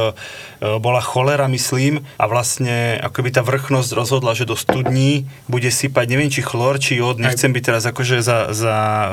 bola 0.83 0.99
cholera, 0.99 1.47
myslím, 1.47 2.03
a 2.18 2.25
vlastne 2.27 2.99
akoby 2.99 3.38
tá 3.38 3.47
vrchnosť 3.47 3.90
rozhodla, 3.95 4.35
že 4.35 4.51
do 4.51 4.59
studní 4.59 5.31
bude 5.47 5.71
sypať, 5.71 6.11
neviem, 6.11 6.31
či 6.33 6.42
chlor, 6.42 6.83
či 6.83 6.99
jód, 6.99 7.23
nechcem 7.23 7.55
byť 7.55 7.62
teraz 7.62 7.87
akože 7.87 8.18
za, 8.18 8.51
za 8.51 8.75
e, 8.75 9.11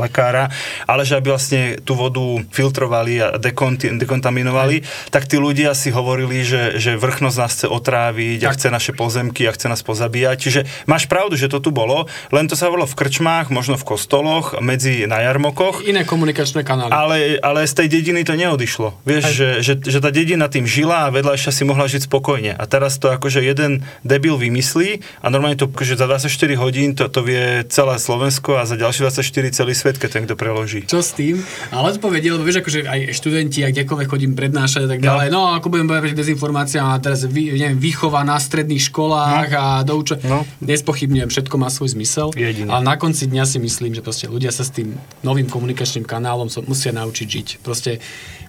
lekára, 0.00 0.48
ale 0.88 1.04
že 1.04 1.20
aby 1.20 1.28
vlastne 1.28 1.76
tú 1.84 1.92
vodu 1.92 2.24
filtrovali 2.48 3.20
a 3.20 3.36
dekonti, 3.36 3.92
dekontaminovali, 4.00 4.93
tak 5.10 5.26
tí 5.26 5.36
ľudia 5.36 5.72
si 5.72 5.90
hovorili, 5.90 6.42
že, 6.42 6.76
že 6.78 6.96
vrchnosť 6.96 7.36
nás 7.36 7.52
chce 7.52 7.66
otráviť 7.68 8.40
a 8.44 8.50
Tak. 8.50 8.56
chce 8.56 8.68
naše 8.70 8.92
pozemky 8.92 9.46
a 9.46 9.52
chce 9.52 9.66
nás 9.66 9.80
pozabíjať. 9.80 10.36
Čiže 10.38 10.60
máš 10.84 11.06
pravdu, 11.06 11.34
že 11.34 11.48
to 11.48 11.58
tu 11.58 11.70
bolo, 11.70 12.06
len 12.30 12.46
to 12.46 12.54
sa 12.54 12.68
bolo 12.68 12.84
v 12.84 12.94
krčmách, 12.94 13.48
možno 13.48 13.74
v 13.74 13.84
kostoloch, 13.84 14.58
medzi 14.60 15.06
na 15.06 15.20
jarmokoch. 15.20 15.84
Iné 15.84 16.04
komunikačné 16.04 16.62
kanály. 16.62 16.90
Ale, 16.90 17.16
ale 17.40 17.60
z 17.64 17.74
tej 17.74 17.88
dediny 17.90 18.22
to 18.24 18.34
neodišlo. 18.34 19.00
Vieš, 19.02 19.24
že, 19.30 19.48
že, 19.60 19.72
že 19.78 19.98
tá 19.98 20.10
dedina 20.10 20.46
tým 20.48 20.64
žila 20.64 21.08
a 21.08 21.12
vedľajšia 21.12 21.50
si 21.50 21.62
mohla 21.64 21.86
žiť 21.86 22.06
spokojne. 22.06 22.52
A 22.54 22.64
teraz 22.64 22.96
to 23.00 23.10
akože 23.10 23.40
jeden 23.40 23.82
debil 24.02 24.36
vymyslí 24.36 25.00
a 25.20 25.26
normálne 25.28 25.56
to 25.56 25.66
akože 25.66 25.96
za 25.96 26.06
24 26.06 26.28
hodín 26.56 26.94
to, 26.94 27.08
to 27.08 27.20
vie 27.20 27.64
celé 27.68 27.96
Slovensko 27.98 28.56
a 28.58 28.64
za 28.64 28.76
ďalšie 28.76 29.08
24 29.08 29.24
celý 29.50 29.74
svet, 29.74 29.96
keď 29.98 30.10
ten 30.10 30.22
kto 30.24 30.34
preloží. 30.34 30.86
čo 30.86 31.02
s 31.02 31.12
tým, 31.12 31.40
ale 31.70 31.96
odpovedie, 31.96 32.30
lebo 32.30 32.44
vieš, 32.44 32.62
akože 32.62 32.86
aj 32.86 33.00
študenti, 33.12 33.64
a 33.64 33.72
kdekoľvek 33.72 34.08
chodím 34.08 34.32
prednášať 34.32 34.83
a 34.84 34.88
tak 34.88 35.00
ďalej, 35.00 35.26
no, 35.28 35.48
ako 35.50 35.66
budem 35.68 35.86
bojovať 35.86 36.12
dezinformáciám 36.12 36.86
a 36.86 36.98
teraz 36.98 37.24
vy, 37.24 37.52
neviem, 37.52 37.76
výchova 37.76 38.20
na 38.20 38.36
stredných 38.36 38.84
školách 38.84 39.48
a 39.50 39.66
doučo, 39.80 40.16
No. 40.20 40.44
nespochybňujem, 40.60 41.26
všetko 41.26 41.54
má 41.54 41.68
svoj 41.68 41.92
zmysel, 41.92 42.28
Jediný. 42.30 42.68
ale 42.68 42.82
na 42.82 42.94
konci 42.94 43.26
dňa 43.26 43.44
si 43.44 43.58
myslím, 43.58 43.92
že 43.92 44.00
proste 44.00 44.26
ľudia 44.26 44.48
sa 44.48 44.60
s 44.60 44.70
tým 44.70 44.92
novým 45.20 45.46
komunikačným 45.46 46.04
kanálom 46.04 46.46
musia 46.64 46.90
naučiť 46.90 47.26
žiť. 47.26 47.48
Proste 47.60 47.98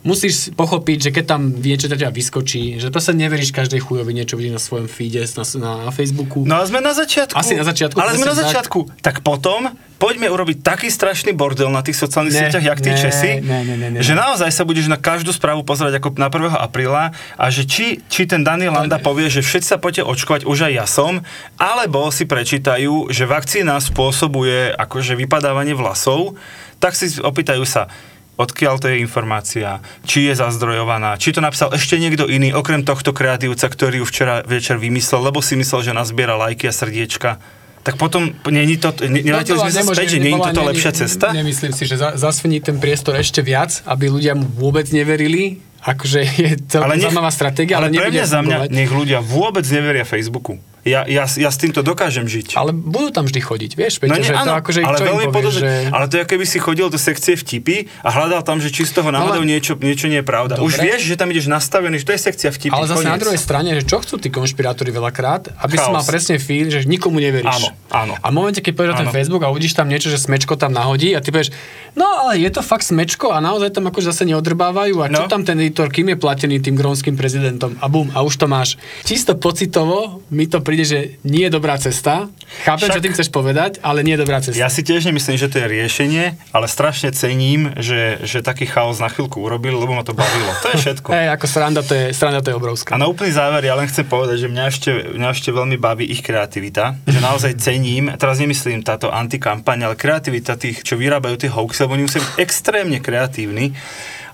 musíš 0.06 0.54
pochopiť, 0.54 0.98
že 1.02 1.10
keď 1.10 1.26
tam 1.26 1.42
niečo 1.50 1.90
ťa 1.90 2.14
vyskočí, 2.14 2.78
že 2.78 2.94
proste 2.94 3.18
neveríš 3.18 3.50
každej 3.50 3.82
chujovi 3.82 4.14
niečo 4.14 4.38
vidieť 4.38 4.54
na 4.54 4.62
svojom 4.62 4.86
feede, 4.86 5.26
na, 5.26 5.44
na 5.58 5.90
Facebooku. 5.90 6.46
No 6.46 6.62
a 6.62 6.64
sme 6.64 6.78
na 6.80 6.94
začiatku. 6.94 7.34
Asi 7.34 7.58
na 7.58 7.66
začiatku, 7.66 7.98
Ale 7.98 8.14
sme 8.14 8.30
na 8.30 8.38
presne 8.38 8.46
tak. 8.46 8.48
začiatku. 8.54 8.80
Tak 9.02 9.16
potom 9.26 9.74
poďme 9.98 10.30
urobiť 10.30 10.62
taký 10.62 10.94
strašný 10.94 11.34
bordel 11.34 11.74
na 11.74 11.82
tých 11.82 11.98
sociálnych 11.98 12.38
Ne, 12.38 12.40
sieťach, 12.46 12.62
jak 12.62 12.80
tí 12.84 12.92
ne, 12.94 13.00
Česi, 13.00 13.32
ne, 13.42 13.60
ne, 13.66 13.76
ne, 13.80 13.88
ne. 13.96 14.00
že 14.06 14.14
naozaj 14.14 14.52
sa 14.54 14.62
budeš 14.68 14.86
na 14.92 15.00
každú 15.02 15.34
správu 15.34 15.66
pozerať 15.66 15.98
ako 15.98 16.20
na 16.22 16.30
1. 16.30 16.52
apríla 16.54 17.16
a 17.34 17.46
že 17.50 17.66
či, 17.66 18.04
či 18.06 18.30
ten 18.30 18.46
Daniel 18.46 18.76
Landa 18.78 19.02
povie, 19.02 19.32
že 19.32 19.42
všetci 19.42 19.68
sa 19.74 19.82
poďte 19.82 20.06
očkovať, 20.06 20.46
už 20.46 20.70
aj 20.70 20.74
ja 20.76 20.86
som, 20.86 21.24
alebo 21.58 22.12
si 22.14 22.28
prečítajú, 22.28 23.10
že 23.10 23.24
vakcína 23.26 23.80
spôsobuje 23.82 24.76
akože 24.76 25.18
vypadávanie 25.18 25.74
vlasov, 25.74 26.36
tak 26.78 26.94
si 26.94 27.16
opýtajú 27.18 27.64
sa, 27.64 27.88
odkiaľ 28.36 28.80
to 28.80 28.92
je 28.92 29.00
informácia, 29.00 29.80
či 30.04 30.28
je 30.28 30.34
zazdrojovaná, 30.36 31.16
či 31.16 31.32
to 31.32 31.40
napísal 31.40 31.72
ešte 31.72 31.96
niekto 31.96 32.28
iný, 32.28 32.52
okrem 32.52 32.84
tohto 32.84 33.16
kreatívca, 33.16 33.68
ktorý 33.68 34.04
ju 34.04 34.06
včera 34.06 34.44
večer 34.44 34.76
vymyslel, 34.76 35.32
lebo 35.32 35.40
si 35.40 35.56
myslel, 35.56 35.82
že 35.88 35.92
nazbiera 35.96 36.36
lajky 36.36 36.68
a 36.68 36.74
srdiečka. 36.76 37.40
Tak 37.86 38.02
potom, 38.02 38.34
není 38.50 38.82
to, 38.82 38.90
ne, 39.06 39.22
nevrátili 39.22 39.62
sme 39.62 39.70
sa 39.70 39.86
No 39.86 39.94
späť, 39.94 40.18
že 40.18 40.20
nebola- 40.20 40.50
toto 40.50 40.66
lepšia 40.66 40.92
cesta? 40.92 41.30
Nemyslím 41.30 41.70
si, 41.70 41.86
že 41.86 42.02
za, 42.02 42.18
zasviní 42.18 42.58
ten 42.58 42.82
priestor 42.82 43.14
ešte 43.14 43.46
viac, 43.46 43.86
aby 43.86 44.10
ľudia 44.10 44.34
mu 44.34 44.50
vôbec 44.50 44.90
neverili. 44.90 45.62
Akože 45.86 46.20
je 46.26 46.50
celkom 46.66 46.98
zaujímavá 46.98 47.30
stratégia, 47.30 47.78
ale, 47.78 47.94
ale 47.94 48.02
pre 48.02 48.10
mňa 48.10 48.26
za 48.26 48.42
mňa, 48.42 48.58
nech 48.74 48.90
ľudia 48.90 49.22
vôbec 49.22 49.62
neveria 49.70 50.02
Facebooku. 50.02 50.58
Ja, 50.86 51.02
ja, 51.10 51.26
ja 51.26 51.50
s 51.50 51.58
týmto 51.58 51.82
dokážem 51.82 52.30
žiť. 52.30 52.54
Ale 52.54 52.70
budú 52.70 53.10
tam 53.10 53.26
vždy 53.26 53.42
chodiť, 53.42 53.72
vieš, 53.74 53.98
Peťo, 53.98 54.14
No 54.14 54.22
nie, 54.22 54.30
že 54.30 54.38
to 54.38 54.46
áno, 54.46 54.54
akože 54.62 54.80
ale 54.86 54.98
čo 55.02 55.06
veľmi 55.10 55.26
povieš, 55.34 55.56
že... 55.58 55.70
ale 55.90 56.06
to 56.06 56.16
je, 56.22 56.24
keby 56.30 56.46
si 56.46 56.58
chodil 56.62 56.88
do 56.94 57.00
sekcie 57.02 57.34
vtipy 57.34 57.90
a 58.06 58.14
hľadal 58.14 58.46
tam, 58.46 58.62
že 58.62 58.70
či 58.70 58.86
z 58.86 59.02
toho 59.02 59.10
náhodou 59.10 59.42
ale- 59.42 59.50
niečo, 59.50 59.74
niečo 59.82 60.06
nie 60.06 60.22
je 60.22 60.28
pravda. 60.30 60.62
Už 60.62 60.78
Dobre. 60.78 60.86
vieš, 60.94 61.10
že 61.10 61.18
tam 61.18 61.34
ideš 61.34 61.50
nastavený, 61.50 61.98
že 61.98 62.06
to 62.06 62.14
je 62.14 62.22
sekcia 62.22 62.50
vtipy. 62.54 62.70
Ale 62.70 62.86
zase 62.86 63.02
na 63.02 63.18
koniec. 63.18 63.22
druhej 63.26 63.42
strane, 63.42 63.70
že 63.74 63.82
čo 63.82 63.98
chcú 63.98 64.22
tí 64.22 64.30
konšpirátori 64.30 64.94
veľakrát, 64.94 65.58
aby 65.58 65.74
si 65.74 65.82
Chaos. 65.82 65.96
mal 65.98 66.06
presne 66.06 66.38
feel, 66.38 66.70
že 66.70 66.86
nikomu 66.86 67.18
neveríš. 67.18 67.66
Áno, 67.66 67.68
áno. 67.90 68.14
A 68.22 68.30
v 68.30 68.34
momente, 68.38 68.62
keď 68.62 68.74
pôjdeš 68.78 68.94
na 68.96 69.10
ten. 69.10 69.16
Facebook 69.18 69.42
a 69.42 69.50
uvidíš 69.50 69.74
tam 69.74 69.90
niečo, 69.90 70.14
že 70.14 70.22
smečko 70.22 70.54
tam 70.54 70.70
nahodí 70.70 71.18
a 71.18 71.20
ty 71.20 71.34
povieš, 71.34 71.50
no 71.98 72.06
ale 72.28 72.40
je 72.40 72.50
to 72.50 72.62
fakt 72.62 72.84
smečko 72.84 73.30
a 73.30 73.40
naozaj 73.40 73.70
tam 73.72 73.86
akože 73.86 74.10
zase 74.10 74.24
neodrbávajú 74.26 74.96
a 75.00 75.08
čo 75.08 75.22
No. 75.22 75.28
tam 75.28 75.42
ten 75.42 75.58
editor, 75.58 75.88
kým 75.88 76.10
je 76.10 76.18
platený 76.18 76.60
tým 76.60 76.74
grónskym 76.74 77.14
prezidentom 77.14 77.76
a 77.76 77.86
bum, 77.86 78.10
a 78.10 78.22
už 78.22 78.36
to 78.36 78.46
máš. 78.46 78.76
Čisto 79.02 79.34
pocitovo 79.36 79.96
mi 80.30 80.46
to 80.46 80.60
príde 80.60 80.84
že 80.84 81.00
nie 81.24 81.46
je 81.46 81.52
dobrá 81.52 81.76
cesta. 81.76 82.28
Chápem, 82.62 82.78
Však- 82.84 82.96
čo 82.96 83.02
tým 83.02 83.14
chceš 83.14 83.30
povedať, 83.30 83.72
ale 83.80 84.02
nie 84.02 84.14
je 84.14 84.22
dobrá 84.22 84.38
cesta. 84.40 84.54
Ja 84.56 84.68
si 84.68 84.82
tiež 84.82 85.02
nemyslím, 85.04 85.36
že 85.36 85.48
to 85.48 85.58
je 85.58 85.66
riešenie, 85.68 86.24
ale 86.50 86.66
strašne 86.66 87.10
cením, 87.12 87.74
že, 87.76 88.22
že 88.22 88.40
taký 88.40 88.66
chaos 88.66 88.98
na 88.98 89.08
chvíľku 89.08 89.40
urobili, 89.40 89.74
lebo 89.74 89.92
ma 89.92 90.02
to 90.02 90.12
bavilo. 90.12 90.50
To 90.60 90.70
je 90.70 90.78
všetko. 90.80 91.10
Hej, 91.16 91.28
ako 91.32 91.46
sranda 91.46 91.82
to 91.82 91.94
je, 91.94 92.06
sranda 92.12 92.40
to 92.40 92.50
je 92.50 92.56
obrovská. 92.56 92.94
A 92.94 93.00
na 93.00 93.06
úplný 93.06 93.32
záver 93.32 93.62
ja 93.62 93.74
len 93.74 93.86
chcem 93.86 94.04
povedať, 94.04 94.38
že 94.38 94.48
mňa 94.48 94.64
ešte, 94.66 94.90
mňa 95.12 95.30
ešte 95.32 95.50
veľmi 95.50 95.78
baví 95.78 96.06
ich 96.06 96.22
kreativita, 96.22 97.02
že 97.04 97.20
naozaj 97.20 97.58
cením, 97.58 98.14
teraz 98.14 98.38
nemyslím 98.38 98.82
táto 98.82 99.10
antikampaň, 99.10 99.84
ale 99.84 99.96
kreativita 99.96 100.54
tých, 100.56 100.82
čo 100.82 100.96
vyrábajú 100.96 101.36
tie 101.36 101.50
hoaxy, 101.50 101.82
lebo 101.82 101.94
oni 101.96 102.06
extrémne 102.38 103.00
kreatívni. 103.00 103.72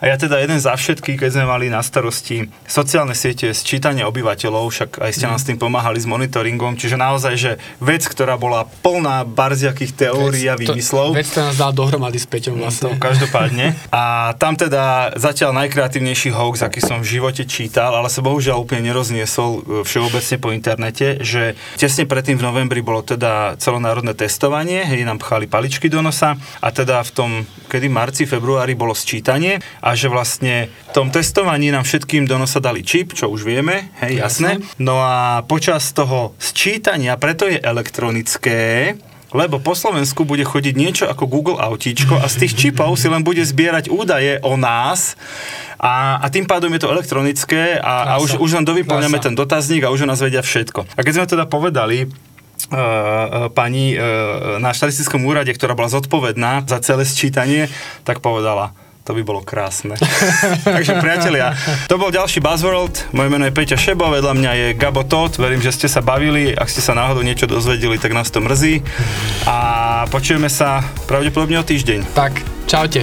A 0.01 0.09
ja 0.09 0.17
teda 0.17 0.41
jeden 0.41 0.57
za 0.57 0.73
všetky, 0.73 1.13
keď 1.13 1.29
sme 1.37 1.45
mali 1.45 1.69
na 1.69 1.85
starosti 1.85 2.49
sociálne 2.65 3.13
siete, 3.13 3.53
sčítanie 3.53 4.01
obyvateľov, 4.01 4.73
však 4.73 4.97
aj 4.97 5.11
ste 5.13 5.29
nám 5.29 5.37
s 5.37 5.45
tým 5.45 5.61
pomáhali 5.61 6.01
s 6.01 6.09
monitoringom, 6.09 6.73
čiže 6.73 6.97
naozaj, 6.97 7.33
že 7.37 7.51
vec, 7.77 8.01
ktorá 8.09 8.33
bola 8.33 8.65
plná 8.81 9.29
barziakých 9.29 9.93
teórií 9.93 10.49
a 10.49 10.57
výmyslov. 10.57 11.13
Veď 11.13 11.27
to 11.29 11.39
nás 11.45 11.55
dal 11.61 11.69
dohromady 11.69 12.17
s 12.17 12.25
Peťom 12.25 12.57
To 12.57 12.65
vlastne. 12.65 12.97
každopádne. 12.97 13.77
A 13.93 14.33
tam 14.41 14.57
teda 14.57 15.13
zatiaľ 15.21 15.53
najkreatívnejší 15.61 16.33
hoax, 16.33 16.65
aký 16.65 16.81
som 16.81 17.05
v 17.05 17.21
živote 17.21 17.45
čítal, 17.45 17.93
ale 17.93 18.09
sa 18.09 18.25
bohužiaľ 18.25 18.57
úplne 18.57 18.89
nerozniesol 18.89 19.49
e, 19.53 19.85
všeobecne 19.85 20.35
po 20.41 20.49
internete, 20.49 21.21
že 21.21 21.53
tesne 21.77 22.09
predtým 22.09 22.41
v 22.41 22.45
novembri 22.49 22.81
bolo 22.81 23.05
teda 23.05 23.53
celonárodné 23.61 24.17
testovanie, 24.17 24.81
hej, 24.81 25.05
nám 25.05 25.21
pchali 25.21 25.45
paličky 25.45 25.93
do 25.93 26.01
nosa 26.01 26.41
a 26.57 26.73
teda 26.73 27.05
v 27.05 27.11
tom, 27.13 27.29
kedy 27.69 27.85
marci, 27.85 28.25
februári 28.25 28.73
bolo 28.73 28.97
sčítanie 28.97 29.61
a 29.77 29.90
že 29.93 30.11
vlastne 30.11 30.69
v 30.89 30.91
tom 30.91 31.07
testovaní 31.09 31.71
nám 31.71 31.87
všetkým 31.87 32.27
do 32.27 32.35
nosa 32.37 32.59
dali 32.59 32.81
čip, 32.85 33.15
čo 33.15 33.29
už 33.31 33.45
vieme, 33.45 33.91
hej, 34.03 34.19
jasné. 34.19 34.59
No 34.81 34.99
a 34.99 35.41
počas 35.45 35.93
toho 35.95 36.35
sčítania, 36.41 37.15
preto 37.15 37.47
je 37.47 37.59
elektronické, 37.61 38.95
lebo 39.31 39.63
po 39.63 39.71
Slovensku 39.71 40.27
bude 40.27 40.43
chodiť 40.43 40.75
niečo 40.75 41.05
ako 41.07 41.23
Google 41.23 41.57
autíčko 41.63 42.19
a 42.19 42.27
z 42.27 42.45
tých 42.45 42.53
čipov 42.55 42.99
si 42.99 43.07
len 43.07 43.23
bude 43.23 43.39
zbierať 43.39 43.87
údaje 43.87 44.43
o 44.43 44.59
nás 44.59 45.15
a, 45.79 46.19
a 46.19 46.27
tým 46.27 46.43
pádom 46.43 46.67
je 46.75 46.83
to 46.83 46.91
elektronické 46.91 47.79
a, 47.79 48.15
a 48.15 48.19
už, 48.19 48.37
už 48.43 48.59
len 48.59 48.67
dovyplňame 48.67 49.23
ten 49.23 49.31
dotazník 49.31 49.87
a 49.87 49.93
už 49.93 50.03
o 50.03 50.09
nás 50.11 50.19
vedia 50.19 50.43
všetko. 50.43 50.83
A 50.83 51.01
keď 51.01 51.13
sme 51.15 51.25
teda 51.27 51.45
povedali, 51.47 52.11
Uh, 52.71 52.77
uh, 52.77 52.83
pani 53.49 53.97
uh, 53.97 54.61
na 54.61 54.69
štatistickom 54.69 55.25
úrade, 55.25 55.49
ktorá 55.49 55.73
bola 55.73 55.89
zodpovedná 55.89 56.69
za 56.69 56.77
celé 56.85 57.09
sčítanie, 57.09 57.65
tak 58.05 58.21
povedala, 58.21 58.77
to 59.01 59.17
by 59.17 59.21
bolo 59.25 59.41
krásne. 59.41 59.97
Takže 60.65 61.01
priatelia, 61.01 61.57
to 61.89 61.97
bol 61.97 62.13
ďalší 62.13 62.37
Buzzworld. 62.37 63.13
Moje 63.17 63.29
meno 63.33 63.43
je 63.49 63.53
Peťa 63.53 63.77
Šebo, 63.77 64.13
vedľa 64.13 64.33
mňa 64.37 64.51
je 64.53 64.67
Gabo 64.77 65.01
Tot. 65.05 65.33
Verím, 65.41 65.61
že 65.61 65.73
ste 65.73 65.87
sa 65.89 66.05
bavili. 66.05 66.53
Ak 66.53 66.69
ste 66.69 66.85
sa 66.85 66.93
náhodou 66.93 67.25
niečo 67.25 67.49
dozvedeli, 67.49 67.97
tak 67.97 68.13
nás 68.13 68.29
to 68.29 68.39
mrzí. 68.41 68.85
A 69.49 69.57
počujeme 70.13 70.47
sa 70.47 70.85
pravdepodobne 71.09 71.57
o 71.57 71.65
týždeň. 71.65 72.13
Tak, 72.13 72.45
čaute. 72.69 73.01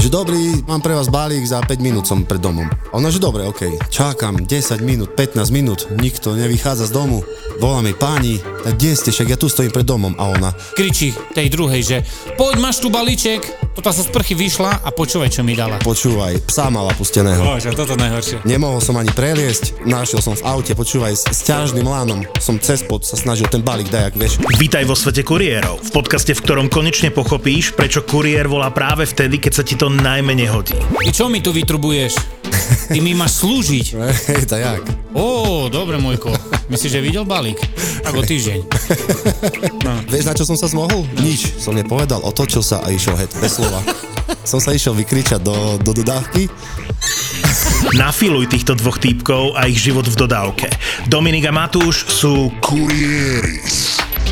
Že 0.00 0.08
dobrý, 0.08 0.64
mám 0.64 0.80
pre 0.80 0.96
vás 0.96 1.12
balík, 1.12 1.44
za 1.44 1.60
5 1.60 1.76
minút 1.84 2.08
som 2.08 2.24
pred 2.24 2.40
domom. 2.40 2.64
A 2.90 2.98
ona, 2.98 3.06
že 3.06 3.22
dobre, 3.22 3.46
okej. 3.46 3.78
Čakám 3.86 4.50
10 4.50 4.82
minút, 4.82 5.14
15 5.14 5.54
minút, 5.54 5.86
nikto 5.94 6.34
nevychádza 6.34 6.90
z 6.90 6.92
domu. 6.98 7.22
Volá 7.62 7.86
mi 7.86 7.94
páni, 7.94 8.42
tak 8.66 8.82
kde 8.82 8.98
ste, 8.98 9.10
však 9.14 9.30
ja 9.30 9.38
tu 9.38 9.46
stojím 9.46 9.70
pred 9.70 9.86
domom. 9.86 10.18
A 10.18 10.34
ona, 10.34 10.50
kričí 10.74 11.14
tej 11.30 11.54
druhej, 11.54 11.86
že 11.86 11.96
poď, 12.34 12.58
máš 12.58 12.82
tu 12.82 12.90
balíček. 12.90 13.46
Toto 13.78 13.94
sa 13.94 14.02
z 14.02 14.10
sprchy 14.10 14.34
vyšla 14.34 14.82
a 14.82 14.90
počúvaj, 14.90 15.30
čo 15.30 15.46
mi 15.46 15.54
dala. 15.54 15.78
počúvaj, 15.78 16.42
psa 16.50 16.66
mala 16.66 16.90
pusteného. 16.90 17.38
Bože, 17.38 17.70
toto 17.70 17.94
najhoršie. 17.94 18.42
Nemohol 18.42 18.82
som 18.82 18.98
ani 18.98 19.14
preliesť, 19.14 19.86
našiel 19.86 20.18
som 20.18 20.34
v 20.34 20.42
aute, 20.42 20.74
počúvaj, 20.74 21.14
s, 21.14 21.22
s 21.30 21.46
ťažným 21.46 21.86
lánom. 21.86 22.26
Som 22.42 22.58
cez 22.58 22.82
pod 22.82 23.06
sa 23.06 23.14
snažil 23.14 23.46
ten 23.46 23.62
balík 23.62 23.86
dajak, 23.86 24.18
vieš. 24.18 24.42
Vítaj 24.58 24.82
vo 24.90 24.98
svete 24.98 25.22
kuriérov, 25.22 25.78
v 25.78 25.90
podcaste, 25.94 26.34
v 26.34 26.42
ktorom 26.42 26.66
konečne 26.66 27.14
pochopíš, 27.14 27.70
prečo 27.70 28.02
kuriér 28.02 28.50
volá 28.50 28.74
práve 28.74 29.06
vtedy, 29.06 29.38
keď 29.38 29.52
sa 29.54 29.62
ti 29.62 29.78
to 29.78 29.86
najmä 29.86 30.34
nehodí. 30.34 30.74
Ty 30.74 31.10
čo 31.14 31.30
mi 31.30 31.38
tu 31.38 31.54
vytrubuješ? 31.54 32.39
Ty 32.90 32.98
mi 32.98 33.14
máš 33.14 33.42
slúžiť. 33.42 33.86
Hej, 34.34 34.50
tak 34.50 34.60
jak? 34.62 34.82
Ó, 35.14 35.66
dobre, 35.70 35.98
môjko. 35.98 36.34
Myslíš, 36.70 36.98
že 36.98 37.00
videl 37.02 37.24
balík? 37.26 37.58
Tak 38.02 38.14
o 38.14 38.22
týždeň. 38.22 38.58
Vieš, 40.10 40.24
na 40.26 40.34
čo 40.34 40.46
som 40.46 40.58
sa 40.58 40.66
zmohol? 40.70 41.06
Nič, 41.22 41.58
som 41.58 41.74
nepovedal, 41.74 42.22
otočil 42.22 42.62
sa 42.62 42.82
a 42.82 42.90
išiel 42.90 43.14
heď, 43.14 43.30
bez 43.38 43.58
slova. 43.58 43.82
som 44.42 44.58
sa 44.62 44.74
išiel 44.74 44.94
vykričať 44.94 45.42
do, 45.42 45.78
do 45.82 45.94
dodávky. 45.94 46.50
Nafiluj 47.94 48.50
týchto 48.50 48.78
dvoch 48.78 48.98
týpkov 49.02 49.58
a 49.58 49.66
ich 49.66 49.78
život 49.82 50.06
v 50.06 50.16
dodávke. 50.16 50.68
Dominik 51.10 51.50
a 51.50 51.52
Matúš 51.54 52.06
sú 52.06 52.54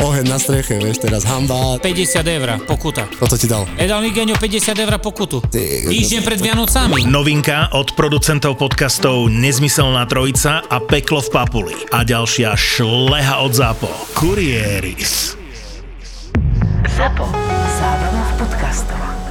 oheň 0.00 0.24
na 0.28 0.38
streche, 0.40 0.78
vieš, 0.80 1.04
teraz 1.04 1.26
hamba. 1.26 1.78
50 1.80 2.24
eur, 2.24 2.48
pokuta. 2.64 3.04
Toto 3.08 3.34
ti 3.34 3.46
dal. 3.46 3.66
Edal 3.76 4.00
Nigeňo 4.04 4.38
50 4.38 4.74
eur 4.78 4.94
pokutu. 5.00 5.42
Týždeň 5.44 6.20
pred 6.24 6.40
Vianocami. 6.40 7.04
novinka 7.06 7.72
od 7.74 7.92
producentov 7.98 8.56
podcastov 8.56 9.28
Nezmyselná 9.28 10.06
trojica 10.06 10.64
a 10.64 10.78
Peklo 10.80 11.20
v 11.20 11.28
Papuli. 11.32 11.76
A 11.90 12.02
ďalšia 12.02 12.54
šleha 12.54 13.42
od 13.42 13.52
ZAPO. 13.54 13.90
Kurieris. 14.14 15.36
ZAPO. 16.94 17.26
Zábrná 17.74 18.22
v 18.22 18.32
podcastovách. 18.38 19.23